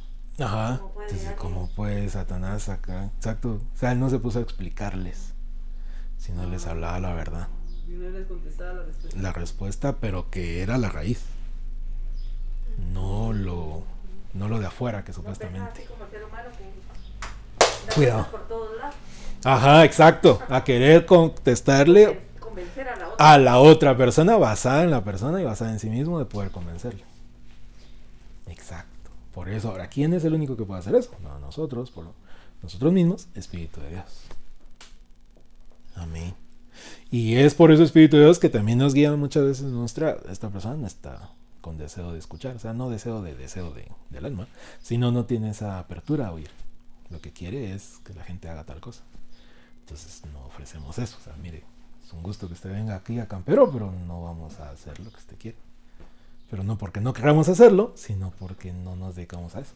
[0.40, 0.78] Ajá.
[0.78, 3.10] ¿Cómo puede Entonces, ¿cómo puede Satanás acá?
[3.16, 3.60] Exacto.
[3.74, 5.34] O sea, él no se puso a explicarles,
[6.16, 7.48] sino les hablaba la verdad.
[7.86, 9.20] y no les contestaba la respuesta.
[9.20, 11.24] La respuesta, pero que era la raíz.
[12.92, 13.82] No lo,
[14.32, 15.70] no lo de afuera, que No supuestamente.
[15.72, 16.64] así como el ser humano que
[17.94, 18.26] Cuidado.
[18.30, 18.94] por todos lados.
[19.44, 20.40] Ajá, exacto.
[20.48, 23.32] A querer contestarle Convencer a la otra.
[23.32, 26.50] a la otra persona basada en la persona y basada en sí mismo de poder
[26.50, 27.04] convencerle.
[28.46, 29.10] Exacto.
[29.32, 31.10] Por eso, ahora, ¿quién es el único que puede hacer eso?
[31.22, 32.06] No, nosotros, por
[32.62, 34.04] nosotros mismos, Espíritu de Dios.
[35.96, 36.34] Amén.
[37.10, 40.48] Y es por eso Espíritu de Dios que también nos guía muchas veces nuestra, esta
[40.50, 44.24] persona no está con deseo de escuchar, o sea, no deseo de deseo de, del
[44.26, 44.48] alma,
[44.82, 46.50] sino no tiene esa apertura a oír.
[47.14, 49.04] Lo que quiere es que la gente haga tal cosa.
[49.82, 51.16] Entonces no ofrecemos eso.
[51.20, 51.62] O sea, mire,
[52.04, 55.10] es un gusto que usted venga aquí a Campero, pero no vamos a hacer lo
[55.10, 55.56] que usted quiere.
[56.50, 59.74] Pero no porque no queramos hacerlo, sino porque no nos dedicamos a eso.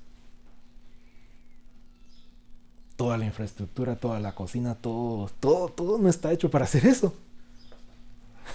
[2.97, 7.15] Toda la infraestructura, toda la cocina, todo, todo, todo no está hecho para hacer eso.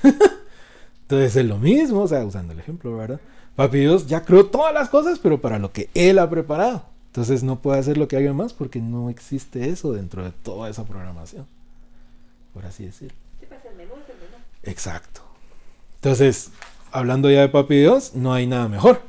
[1.04, 3.22] Entonces es lo mismo, o sea, usando el ejemplo, ¿verdad?
[3.56, 6.91] Papi Dios ya creó todas las cosas, pero para lo que Él ha preparado.
[7.13, 10.67] Entonces no puede hacer lo que haga más porque no existe eso dentro de toda
[10.67, 11.45] esa programación.
[12.56, 13.15] Por así decirlo.
[13.39, 14.43] Sí, pues el menú es el menú.
[14.63, 15.21] Exacto.
[15.97, 16.49] Entonces,
[16.91, 19.04] hablando ya de Papi Dios, no hay nada mejor.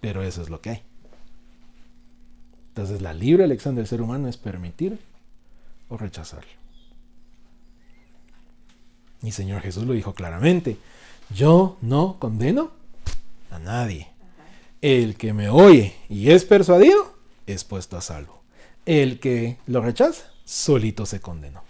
[0.00, 0.82] Pero eso es lo que hay.
[2.70, 4.98] Entonces, la libre elección del ser humano es permitir
[5.88, 6.50] o rechazarlo.
[9.22, 10.78] Y Señor Jesús lo dijo claramente.
[11.32, 12.72] Yo no condeno
[13.52, 14.17] a nadie.
[14.80, 17.14] El que me oye y es persuadido
[17.46, 18.42] es puesto a salvo.
[18.86, 21.62] El que lo rechaza, solito se condenó.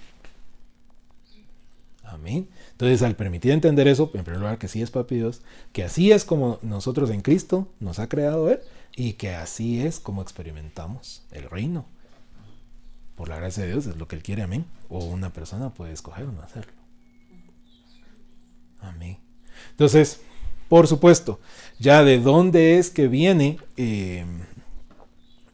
[2.04, 2.48] Amén.
[2.72, 5.42] Entonces, al permitir entender eso, en primer lugar, que sí es papi Dios,
[5.72, 8.60] que así es como nosotros en Cristo nos ha creado Él
[8.96, 11.86] y que así es como experimentamos el reino.
[13.14, 14.64] por la gracia de Dios es lo que Él quiere, amén.
[14.88, 16.72] O una persona puede escoger no hacerlo.
[18.80, 19.18] Amén.
[19.70, 20.20] Entonces,
[20.68, 21.40] por supuesto,
[21.78, 24.24] ya de dónde es que viene eh,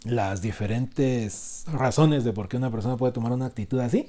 [0.04, 4.08] las diferentes razones de por qué una persona puede tomar una actitud así,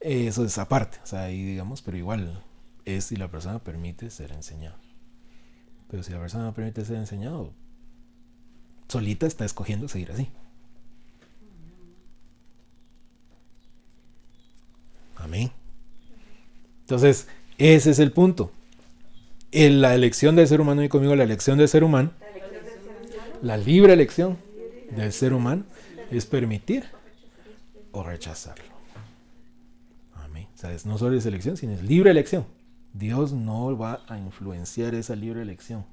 [0.00, 2.42] eso es aparte, o sea, ahí digamos, pero igual
[2.84, 4.76] es si la persona permite ser enseñado.
[5.88, 7.52] Pero si la persona permite ser enseñado,
[8.88, 10.28] solita está escogiendo seguir así.
[15.16, 15.50] Amén.
[16.80, 17.26] Entonces,
[17.58, 18.52] ese es el punto.
[19.52, 22.12] En la elección del ser humano, y conmigo la elección del ser humano,
[23.42, 24.38] la libre elección
[24.90, 25.64] del ser humano
[26.10, 26.84] es permitir
[27.92, 28.64] o rechazarlo.
[30.14, 30.48] Amén.
[30.54, 32.44] Sea, no solo es elección, sino es libre elección.
[32.92, 35.84] Dios no va a influenciar esa libre elección.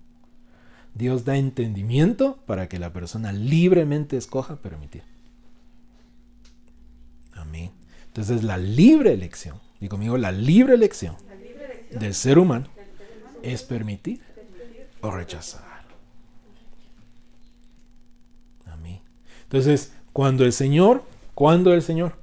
[0.96, 5.04] Dios da entendimiento para que la persona libremente escoja permitir.
[7.34, 7.72] Amén.
[8.08, 11.16] Entonces la libre elección, y conmigo la libre elección
[11.92, 12.68] del ser humano
[13.44, 14.22] es permitir
[15.02, 15.84] o rechazar.
[18.66, 19.02] Amén.
[19.44, 21.04] Entonces, cuando el Señor,
[21.36, 22.16] cuando el Señor,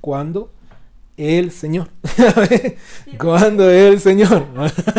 [0.00, 0.50] cuando
[1.16, 1.90] el Señor,
[3.18, 4.46] cuando el Señor,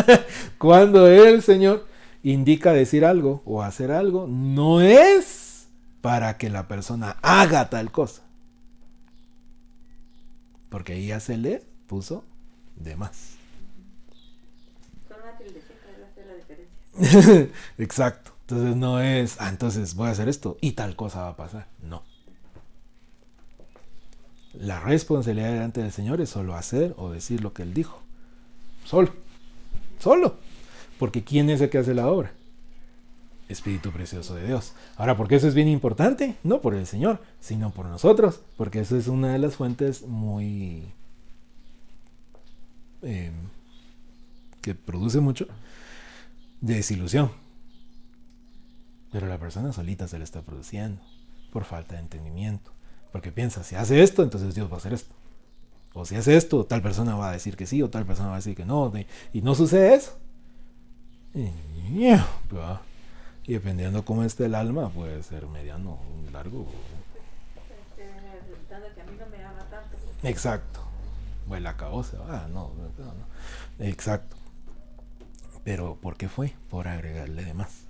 [0.58, 1.86] cuando el Señor
[2.22, 5.68] indica decir algo o hacer algo, no es
[6.00, 8.22] para que la persona haga tal cosa.
[10.68, 12.24] Porque ahí ya se le puso
[12.76, 13.37] de más.
[17.78, 18.32] Exacto.
[18.42, 21.66] Entonces no es, ah, entonces voy a hacer esto y tal cosa va a pasar.
[21.82, 22.02] No.
[24.54, 28.00] La responsabilidad delante del Señor es solo hacer o decir lo que Él dijo.
[28.84, 29.12] Solo.
[30.00, 30.36] Solo.
[30.98, 32.32] Porque ¿quién es el que hace la obra?
[33.48, 34.72] Espíritu precioso de Dios.
[34.96, 36.36] Ahora, ¿por qué eso es bien importante?
[36.42, 40.92] No por el Señor, sino por nosotros, porque eso es una de las fuentes muy...
[43.02, 43.30] Eh,
[44.60, 45.46] que produce mucho
[46.60, 47.30] desilusión.
[49.12, 51.00] Pero la persona solita se le está produciendo
[51.52, 52.72] por falta de entendimiento.
[53.12, 55.14] Porque piensa, si hace esto, entonces Dios va a hacer esto.
[55.94, 58.34] O si hace esto, tal persona va a decir que sí, o tal persona va
[58.34, 58.92] a decir que no.
[59.32, 60.16] Y no sucede eso.
[63.44, 65.98] Y dependiendo cómo esté el alma, puede ser mediano,
[66.32, 66.66] largo.
[70.22, 70.80] Exacto.
[71.46, 71.72] Bueno,
[72.52, 72.70] no,
[73.78, 74.36] Exacto.
[75.64, 76.54] Pero ¿por qué fue?
[76.70, 77.84] Por agregarle de más.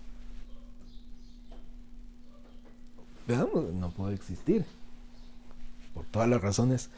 [3.26, 4.64] Veamos, no puede existir.
[5.94, 6.90] Por todas las razones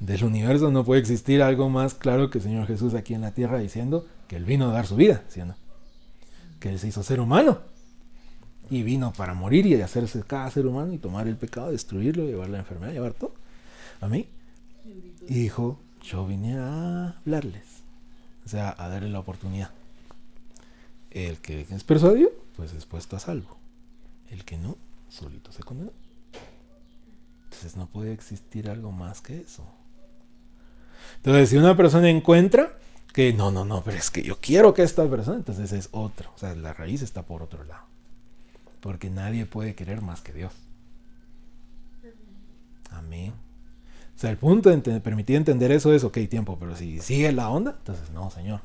[0.00, 3.32] del universo no puede existir algo más claro que el Señor Jesús aquí en la
[3.32, 5.54] tierra diciendo que Él vino a dar su vida, ¿sí o no?
[6.60, 7.60] Que Él se hizo ser humano
[8.70, 12.50] y vino para morir y hacerse cada ser humano y tomar el pecado, destruirlo, llevar
[12.50, 13.32] la enfermedad, llevar todo.
[14.00, 14.28] A mí.
[15.22, 17.64] Y dijo, yo vine a hablarles.
[18.44, 19.70] O sea, a darle la oportunidad.
[21.10, 23.56] El que es persuadido, pues es puesto a salvo.
[24.30, 24.76] El que no,
[25.08, 25.92] solito se condena.
[27.44, 29.64] Entonces no puede existir algo más que eso.
[31.16, 32.78] Entonces, si una persona encuentra
[33.12, 36.30] que no, no, no, pero es que yo quiero que esta persona, entonces es otro.
[36.34, 37.84] O sea, la raíz está por otro lado.
[38.80, 40.52] Porque nadie puede querer más que Dios.
[42.90, 43.32] Amén.
[44.14, 47.50] O sea, el punto de permitir entender eso es, ok, tiempo, pero si sigue la
[47.50, 48.60] onda, entonces no, Señor.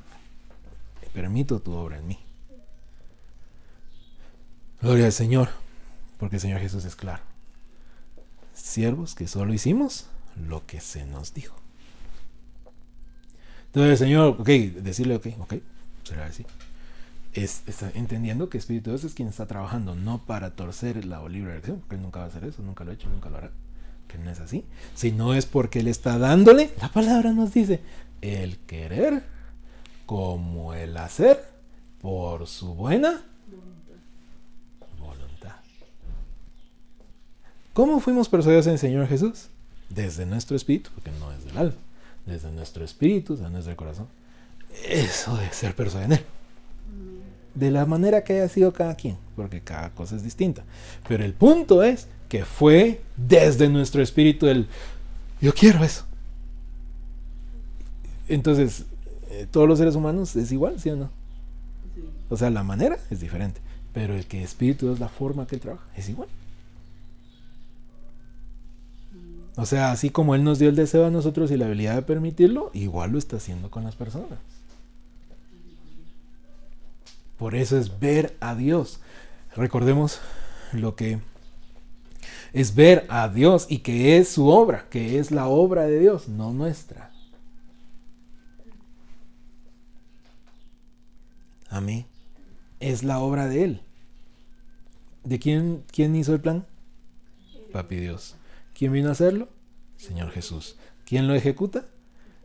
[1.13, 2.19] Permito tu obra en mí.
[4.83, 5.49] Gloria al Señor,
[6.19, 7.23] porque el Señor Jesús es claro.
[8.53, 10.05] Siervos que solo hicimos
[10.47, 11.55] lo que se nos dijo.
[13.67, 15.55] Entonces, Señor, ok, decirle, ok, ok,
[16.03, 16.45] será así
[17.33, 17.63] es,
[17.95, 21.95] entendiendo que Espíritu Dios es quien está trabajando, no para torcer la libre elección, porque
[21.95, 23.51] Él nunca va a hacer eso, nunca lo ha hecho, nunca lo hará,
[24.07, 27.81] que no es así, sino es porque Él está dándole, la palabra nos dice,
[28.21, 29.23] el querer
[30.05, 31.43] como el hacer
[32.01, 33.21] por su buena
[37.73, 39.49] ¿Cómo fuimos persuadidos en el Señor Jesús?
[39.89, 41.77] Desde nuestro espíritu, porque no es del alma,
[42.25, 44.07] desde nuestro espíritu, desde nuestro corazón.
[44.87, 46.25] Eso de ser persuadido en Él
[47.55, 50.63] de la manera que haya sido cada quien, porque cada cosa es distinta.
[51.07, 54.67] Pero el punto es que fue desde nuestro espíritu el,
[55.39, 56.05] yo quiero eso.
[58.27, 58.85] Entonces,
[59.29, 61.11] eh, todos los seres humanos es igual, ¿sí o no?
[62.29, 63.61] O sea, la manera es diferente,
[63.93, 66.29] pero el que espíritu es la forma que él trabaja, es igual.
[69.55, 72.01] O sea, así como Él nos dio el deseo a nosotros y la habilidad de
[72.01, 74.39] permitirlo, igual lo está haciendo con las personas.
[77.37, 78.99] Por eso es ver a Dios.
[79.55, 80.19] Recordemos
[80.71, 81.19] lo que
[82.53, 86.27] Es ver a Dios y que es su obra, que es la obra de Dios,
[86.27, 87.11] no nuestra.
[91.69, 92.05] Amén.
[92.79, 93.81] Es la obra de Él.
[95.23, 96.65] ¿De quién, quién hizo el plan?
[97.71, 98.35] Papi Dios.
[98.73, 99.49] ¿Quién vino a hacerlo?
[99.97, 100.77] Señor Jesús.
[101.05, 101.85] ¿Quién lo ejecuta?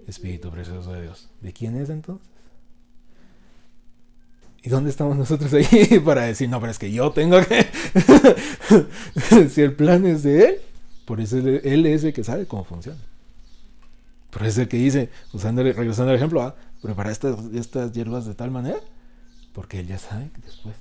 [0.07, 1.29] Espíritu precioso de Dios.
[1.41, 2.26] ¿De quién es entonces?
[4.62, 7.66] ¿Y dónde estamos nosotros ahí para decir, no, pero es que yo tengo que...
[9.49, 10.61] si el plan es de Él,
[11.05, 12.99] por eso Él es el que sabe cómo funciona.
[14.31, 16.55] Por eso es el que dice, usando, regresando al ejemplo, ¿ah?
[16.83, 18.79] prepara estas, estas hierbas de tal manera,
[19.53, 20.76] porque Él ya sabe que después,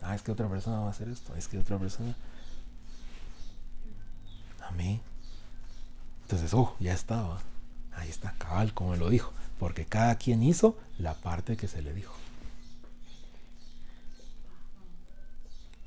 [0.00, 2.14] ah, es que otra persona va a hacer esto, es que otra persona...
[6.22, 7.40] Entonces, oh, ya estaba.
[7.94, 9.32] Ahí está, cabal, como lo dijo.
[9.58, 12.14] Porque cada quien hizo la parte que se le dijo.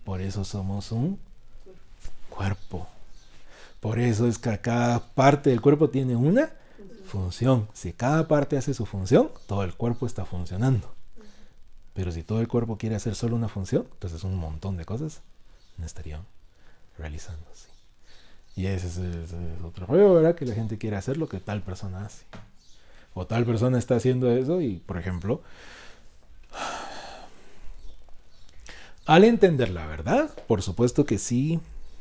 [0.03, 1.19] Por eso somos un
[2.29, 2.87] cuerpo.
[3.79, 6.51] Por eso es que cada parte del cuerpo tiene una
[7.07, 7.67] función.
[7.73, 10.93] Si cada parte hace su función, todo el cuerpo está funcionando.
[11.93, 15.21] Pero si todo el cuerpo quiere hacer solo una función, entonces un montón de cosas
[15.77, 16.23] no estarían
[16.97, 17.74] realizándose.
[18.55, 19.33] Y ese es,
[19.63, 20.35] otro rollo, ¿verdad?
[20.35, 22.25] Que la gente quiere hacer lo que tal persona hace.
[23.13, 25.41] O tal persona está haciendo eso y, por ejemplo,
[29.05, 31.59] al entender la verdad, por supuesto que sí,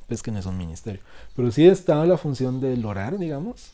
[0.08, 1.02] es que no es un ministerio,
[1.34, 3.72] pero sí está la función del orar, digamos,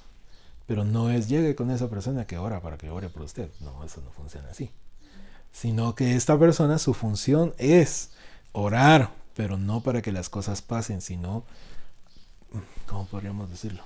[0.67, 3.51] pero no es llegue con esa persona que ora para que ore por usted.
[3.61, 4.71] No, eso no funciona así.
[5.51, 8.13] Sino que esta persona, su función es
[8.53, 11.45] orar, pero no para que las cosas pasen, sino
[12.87, 13.83] ¿cómo podríamos decirlo?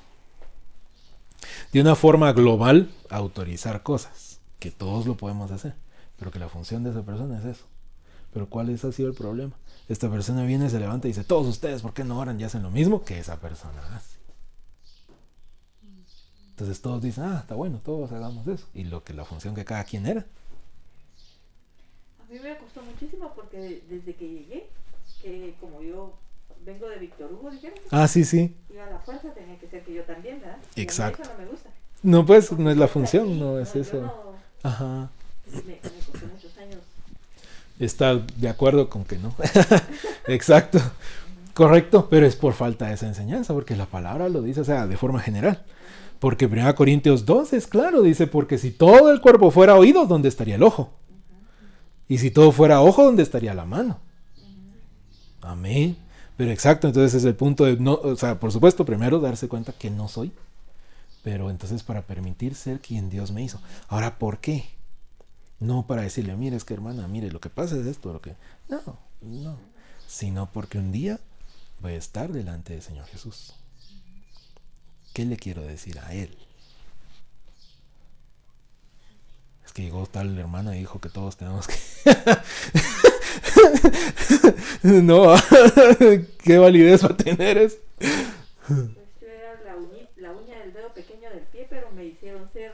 [1.72, 5.74] De una forma global, autorizar cosas, que todos lo podemos hacer,
[6.18, 7.64] pero que la función de esa persona es eso.
[8.32, 9.52] Pero ¿cuál es, ha sido el problema?
[9.88, 12.62] Esta persona viene, se levanta y dice, todos ustedes, ¿por qué no oran y hacen
[12.62, 14.14] lo mismo que esa persona hace?
[16.50, 18.66] Entonces todos dicen, ah, está bueno, todos hagamos eso.
[18.74, 20.24] Y lo que la función que cada quien era.
[22.20, 24.70] A mí me costó muchísimo porque desde que llegué,
[25.20, 26.14] que como yo
[26.64, 27.78] vengo de Víctor Hugo, dijeron.
[27.90, 28.56] Ah, sí, sí.
[28.72, 30.58] Y a la fuerza tenía que ser que yo también, ¿verdad?
[30.76, 31.22] Exacto.
[31.22, 31.70] eso no me gusta.
[32.02, 34.00] No, pues no es la función, no es eso.
[34.00, 34.14] No,
[34.62, 35.10] Ajá.
[35.52, 36.80] me, me costó muchos años.
[37.78, 39.34] Está de acuerdo con que no.
[40.28, 40.80] Exacto.
[41.54, 44.86] Correcto, pero es por falta de esa enseñanza, porque la palabra lo dice, o sea,
[44.86, 45.64] de forma general.
[46.18, 50.28] Porque 1 Corintios 2 es claro, dice, porque si todo el cuerpo fuera oído, ¿dónde
[50.28, 50.92] estaría el ojo?
[52.08, 54.00] Y si todo fuera ojo, ¿dónde estaría la mano?
[55.42, 55.96] Amén.
[56.36, 59.72] Pero exacto, entonces es el punto de, no, o sea, por supuesto, primero darse cuenta
[59.72, 60.32] que no soy,
[61.22, 63.60] pero entonces para permitir ser quien Dios me hizo.
[63.88, 64.64] Ahora, ¿por qué?
[65.60, 68.34] No para decirle, mire, es que hermana, mire, lo que pasa es esto, lo que...
[68.68, 68.80] No,
[69.22, 69.56] no.
[70.08, 71.20] Sino porque un día
[71.80, 73.54] voy a estar delante del Señor Jesús.
[75.12, 76.36] ¿Qué le quiero decir a Él?
[79.64, 81.74] Es que llegó tal hermana y dijo que todos tenemos que...
[84.82, 85.34] no,
[86.44, 87.76] qué validez va a tener eso.
[87.98, 88.08] Pues
[89.20, 89.60] yo era
[90.16, 92.72] la, uña del dedo pequeño del pie, pero me hicieron ser.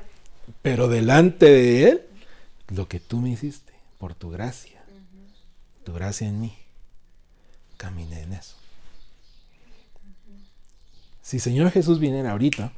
[0.63, 2.03] Pero delante de Él,
[2.69, 4.83] lo que tú me hiciste, por tu gracia,
[5.85, 6.57] tu gracia en mí,
[7.77, 8.57] caminé en eso.
[11.23, 12.73] Si Señor Jesús viniera ahorita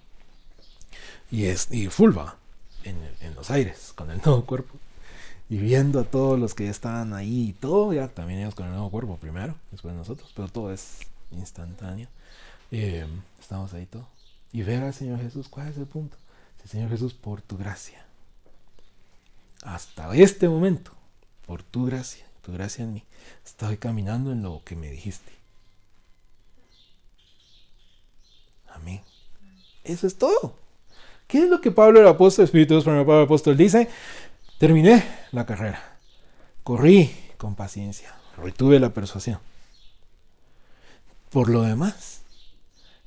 [1.30, 2.36] y, es, y fulva
[2.84, 4.78] en, en los aires con el nuevo cuerpo
[5.52, 8.64] y viendo a todos los que ya estaban ahí y todo, ya también ellos con
[8.64, 11.00] el nuevo cuerpo primero, después nosotros, pero todo es
[11.30, 12.08] instantáneo.
[12.70, 13.06] Eh,
[13.38, 14.08] estamos ahí todo.
[14.50, 16.16] Y ver al Señor Jesús, ¿cuál es el punto?
[16.62, 18.02] Si Señor Jesús, por tu gracia,
[19.62, 20.92] hasta este momento,
[21.44, 23.04] por tu gracia, tu gracia en mí,
[23.44, 25.32] estoy caminando en lo que me dijiste.
[28.68, 29.02] Amén.
[29.84, 30.56] Eso es todo.
[31.26, 33.90] ¿Qué es lo que Pablo el apóstol, Espíritu Dios, Pablo el apóstol dice?
[34.62, 35.02] Terminé
[35.32, 35.98] la carrera.
[36.62, 38.14] Corrí con paciencia.
[38.36, 39.40] Retuve la persuasión.
[41.32, 42.22] Por lo demás,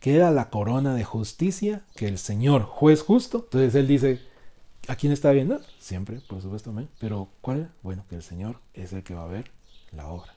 [0.02, 4.22] queda la corona de justicia que el Señor, juez justo, entonces él dice,
[4.90, 5.62] ¿a quién está viendo?
[5.80, 6.90] Siempre, por supuesto, amén.
[7.00, 7.72] Pero ¿cuál?
[7.84, 9.50] Bueno, que el Señor es el que va a ver
[9.94, 10.34] la obra,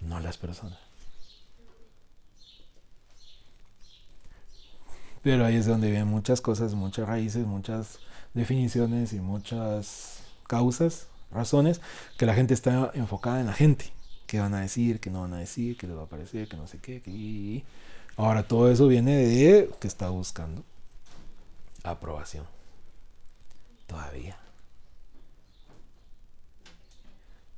[0.00, 0.78] no las personas.
[5.22, 8.00] Pero ahí es donde vienen muchas cosas, muchas raíces, muchas
[8.34, 11.80] definiciones y muchas causas, razones,
[12.18, 13.92] que la gente está enfocada en la gente.
[14.26, 15.00] ¿Qué van a decir?
[15.00, 15.76] ¿Qué no van a decir?
[15.76, 16.48] ¿Qué les va a parecer?
[16.48, 17.64] ¿Qué no sé qué?
[18.16, 20.62] Ahora todo eso viene de que está buscando
[21.82, 22.46] aprobación.
[23.86, 24.36] Todavía.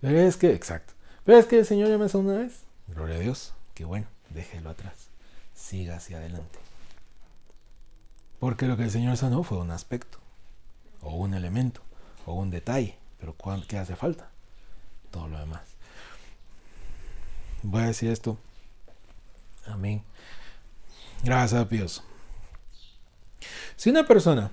[0.01, 0.95] Pero es que, exacto.
[1.25, 2.63] Pero es que el Señor ya me hizo una vez.
[2.89, 3.53] Gloria a Dios.
[3.75, 4.07] Qué bueno.
[4.31, 4.95] Déjelo atrás.
[5.55, 6.59] siga hacia adelante.
[8.41, 10.19] Porque lo que el Señor sanó fue un aspecto,
[11.03, 11.83] o un elemento,
[12.27, 12.99] o un detalle.
[13.19, 13.37] Pero
[13.69, 14.31] ¿qué hace falta?
[15.11, 15.63] Todo lo demás.
[17.63, 18.39] Voy a decir esto.
[19.67, 20.03] Amén.
[21.23, 22.03] Gracias a Dios.
[23.77, 24.51] Si una persona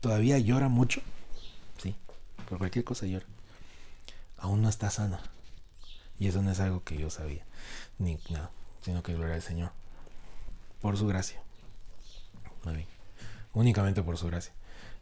[0.00, 1.02] todavía llora mucho,
[1.78, 1.94] sí,
[2.48, 3.26] por cualquier cosa llora,
[4.38, 5.20] aún no está sana.
[6.18, 7.44] Y eso no es algo que yo sabía,
[7.98, 8.50] ni nada,
[8.82, 9.72] sino que gloria al Señor.
[10.80, 11.42] Por su gracia.
[12.64, 12.86] Amén
[13.54, 14.52] únicamente por su gracia.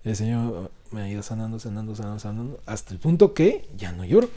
[0.05, 4.05] El Señor me ha ido sanando, sanando, sanando, sanando, hasta el punto que ya no
[4.05, 4.31] lloro.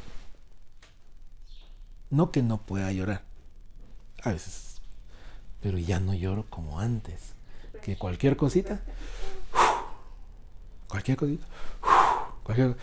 [2.09, 3.23] No que no pueda llorar,
[4.21, 4.81] a veces,
[5.61, 7.33] pero ya no lloro como antes.
[7.81, 8.81] Que cualquier cosita,
[10.87, 11.45] cualquier cosita,
[12.43, 12.77] cualquier,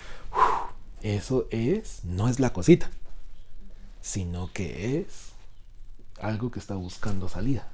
[1.02, 2.90] eso es, no es la cosita,
[4.00, 5.30] sino que es
[6.20, 7.68] algo que está buscando salida.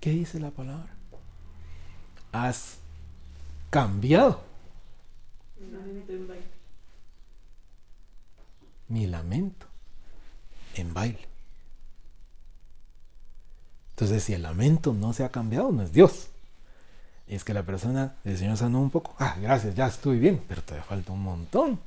[0.00, 0.99] ¿Qué dice la palabra?
[2.32, 2.78] Has
[3.70, 4.42] cambiado.
[8.88, 9.66] Mi lamento
[10.74, 11.28] en baile.
[13.90, 16.28] Entonces, si el lamento no se ha cambiado, no es Dios.
[17.26, 19.14] Es que la persona, el Señor sanó un poco.
[19.18, 21.78] Ah, gracias, ya estoy bien, pero todavía falta un montón.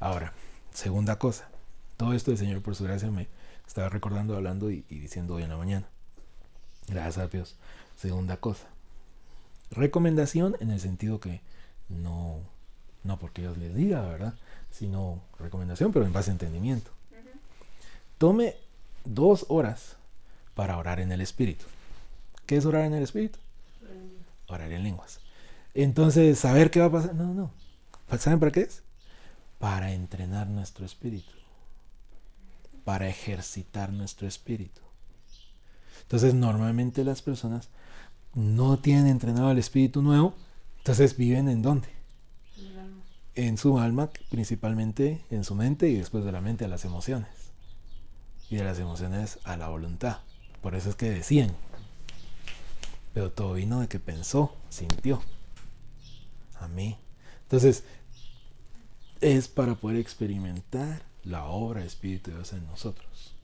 [0.00, 0.32] Ahora,
[0.72, 1.48] segunda cosa.
[1.96, 3.28] Todo esto el Señor por su gracia me
[3.66, 5.86] estaba recordando, hablando y, y diciendo hoy en la mañana.
[6.88, 7.54] Gracias a Dios.
[7.96, 8.71] Segunda cosa.
[9.72, 11.40] Recomendación en el sentido que
[11.88, 12.40] no,
[13.04, 14.34] no porque Dios les diga, ¿verdad?
[14.70, 16.90] Sino recomendación, pero en base a entendimiento.
[18.18, 18.54] Tome
[19.04, 19.96] dos horas
[20.54, 21.64] para orar en el Espíritu.
[22.46, 23.38] ¿Qué es orar en el Espíritu?
[24.46, 25.20] Orar en lenguas.
[25.74, 27.14] Entonces, ¿saber qué va a pasar?
[27.14, 27.50] No, no.
[28.18, 28.82] ¿Saben para qué es?
[29.58, 31.32] Para entrenar nuestro espíritu.
[32.84, 34.82] Para ejercitar nuestro espíritu.
[36.02, 37.70] Entonces normalmente las personas
[38.34, 40.34] no tienen entrenado el espíritu nuevo,
[40.78, 41.88] entonces viven en dónde?
[43.34, 47.30] En su alma, principalmente en su mente y después de la mente a las emociones.
[48.50, 50.18] Y de las emociones a la voluntad.
[50.60, 51.54] Por eso es que decían.
[53.14, 55.22] Pero todo vino de que pensó, sintió.
[56.60, 56.98] A mí.
[57.44, 57.84] Entonces,
[59.20, 63.34] es para poder experimentar la obra del Espíritu de Dios en nosotros.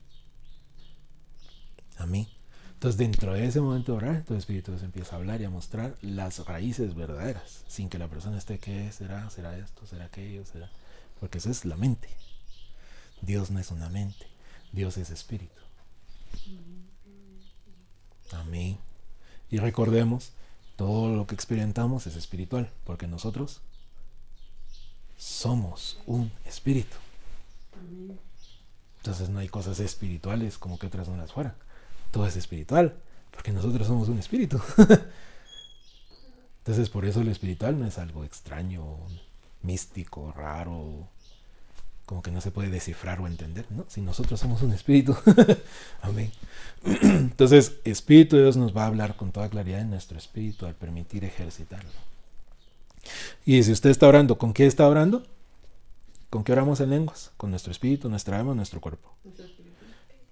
[1.97, 2.27] A mí.
[2.79, 5.49] Entonces, dentro de ese momento de orar, tu espíritu se empieza a hablar y a
[5.49, 9.29] mostrar las raíces verdaderas, sin que la persona esté, ¿qué será?
[9.29, 9.85] ¿Será esto?
[9.85, 10.45] ¿Será aquello?
[10.45, 10.71] ¿Será?
[11.19, 12.07] Porque esa es la mente.
[13.21, 14.25] Dios no es una mente,
[14.71, 15.59] Dios es espíritu.
[18.31, 18.77] Amén.
[19.51, 20.31] Y recordemos,
[20.77, 23.59] todo lo que experimentamos es espiritual, porque nosotros
[25.17, 26.95] somos un espíritu.
[28.99, 31.55] Entonces no hay cosas espirituales como que otras no las fueran
[32.11, 32.95] todo es espiritual,
[33.31, 34.61] porque nosotros somos un espíritu.
[36.59, 38.97] Entonces por eso lo espiritual no es algo extraño,
[39.61, 41.07] místico, raro,
[42.09, 43.85] como que no se puede descifrar o entender, ¿no?
[43.87, 45.15] Si nosotros somos un espíritu.
[46.01, 46.31] Amén.
[47.03, 50.73] Entonces, Espíritu de Dios nos va a hablar con toda claridad en nuestro espíritu al
[50.73, 51.91] permitir ejercitarlo.
[53.45, 55.23] Y si usted está orando, ¿con qué está orando?
[56.31, 57.29] ¿Con qué oramos en lenguas?
[57.37, 59.13] Con nuestro espíritu, nuestra alma, nuestro cuerpo.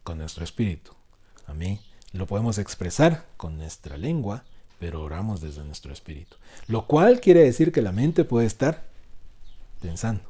[0.04, 0.97] Con nuestro espíritu.
[1.48, 1.80] Amén.
[2.14, 4.44] Lo podemos expresar con nuestra lengua,
[4.80, 6.38] pero oramos desde nuestro espíritu.
[6.68, 8.86] Lo cual quiere decir que la mente puede estar
[9.82, 10.24] pensando.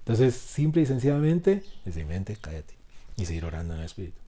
[0.00, 2.74] Entonces, simple y sencillamente, decir mente, cállate.
[3.16, 4.18] Y seguir orando en el espíritu.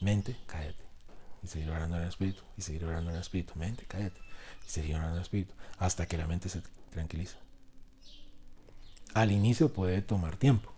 [0.00, 0.84] Mente, cállate.
[1.42, 2.42] Y seguir orando en el espíritu.
[2.56, 3.52] Y seguir orando en el espíritu.
[3.56, 4.20] Mente, cállate.
[4.66, 5.54] Y seguir orando en el espíritu.
[5.78, 7.36] Hasta que la mente se tranquiliza.
[9.14, 10.72] Al inicio puede tomar tiempo.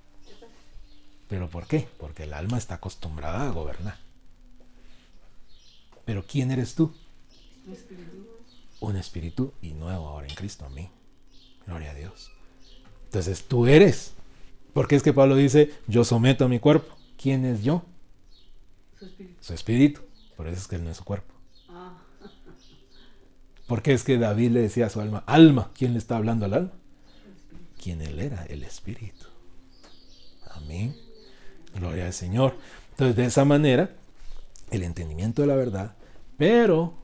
[1.28, 1.88] ¿Pero por qué?
[1.98, 4.07] Porque el alma está acostumbrada a gobernar.
[6.08, 6.90] Pero ¿quién eres tú?
[7.66, 8.26] Un espíritu.
[8.80, 10.88] Un espíritu y nuevo ahora en Cristo, a mí.
[11.66, 12.32] Gloria a Dios.
[13.04, 14.14] Entonces tú eres.
[14.72, 16.96] Porque es que Pablo dice, yo someto a mi cuerpo.
[17.20, 17.82] ¿Quién es yo?
[18.98, 19.34] Su espíritu.
[19.42, 20.00] Su espíritu.
[20.34, 21.34] Por eso es que él no es su cuerpo.
[21.68, 21.98] Ah.
[23.66, 26.54] Porque es que David le decía a su alma, alma, ¿quién le está hablando al
[26.54, 26.72] alma?
[27.82, 28.46] ¿Quién él era?
[28.46, 29.26] El espíritu.
[30.52, 30.96] Amén.
[31.74, 32.56] Gloria al Señor.
[32.92, 33.94] Entonces de esa manera,
[34.70, 35.97] el entendimiento de la verdad
[36.38, 36.94] pero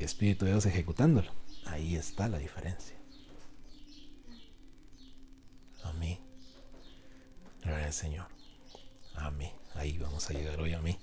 [0.00, 1.30] Espíritu de Dios ejecutándolo.
[1.66, 2.96] Ahí está la diferencia.
[5.84, 6.18] Amén.
[7.62, 8.26] Gloria al Señor.
[9.14, 9.52] Amén.
[9.74, 10.98] Ahí vamos a llegar hoy a mí.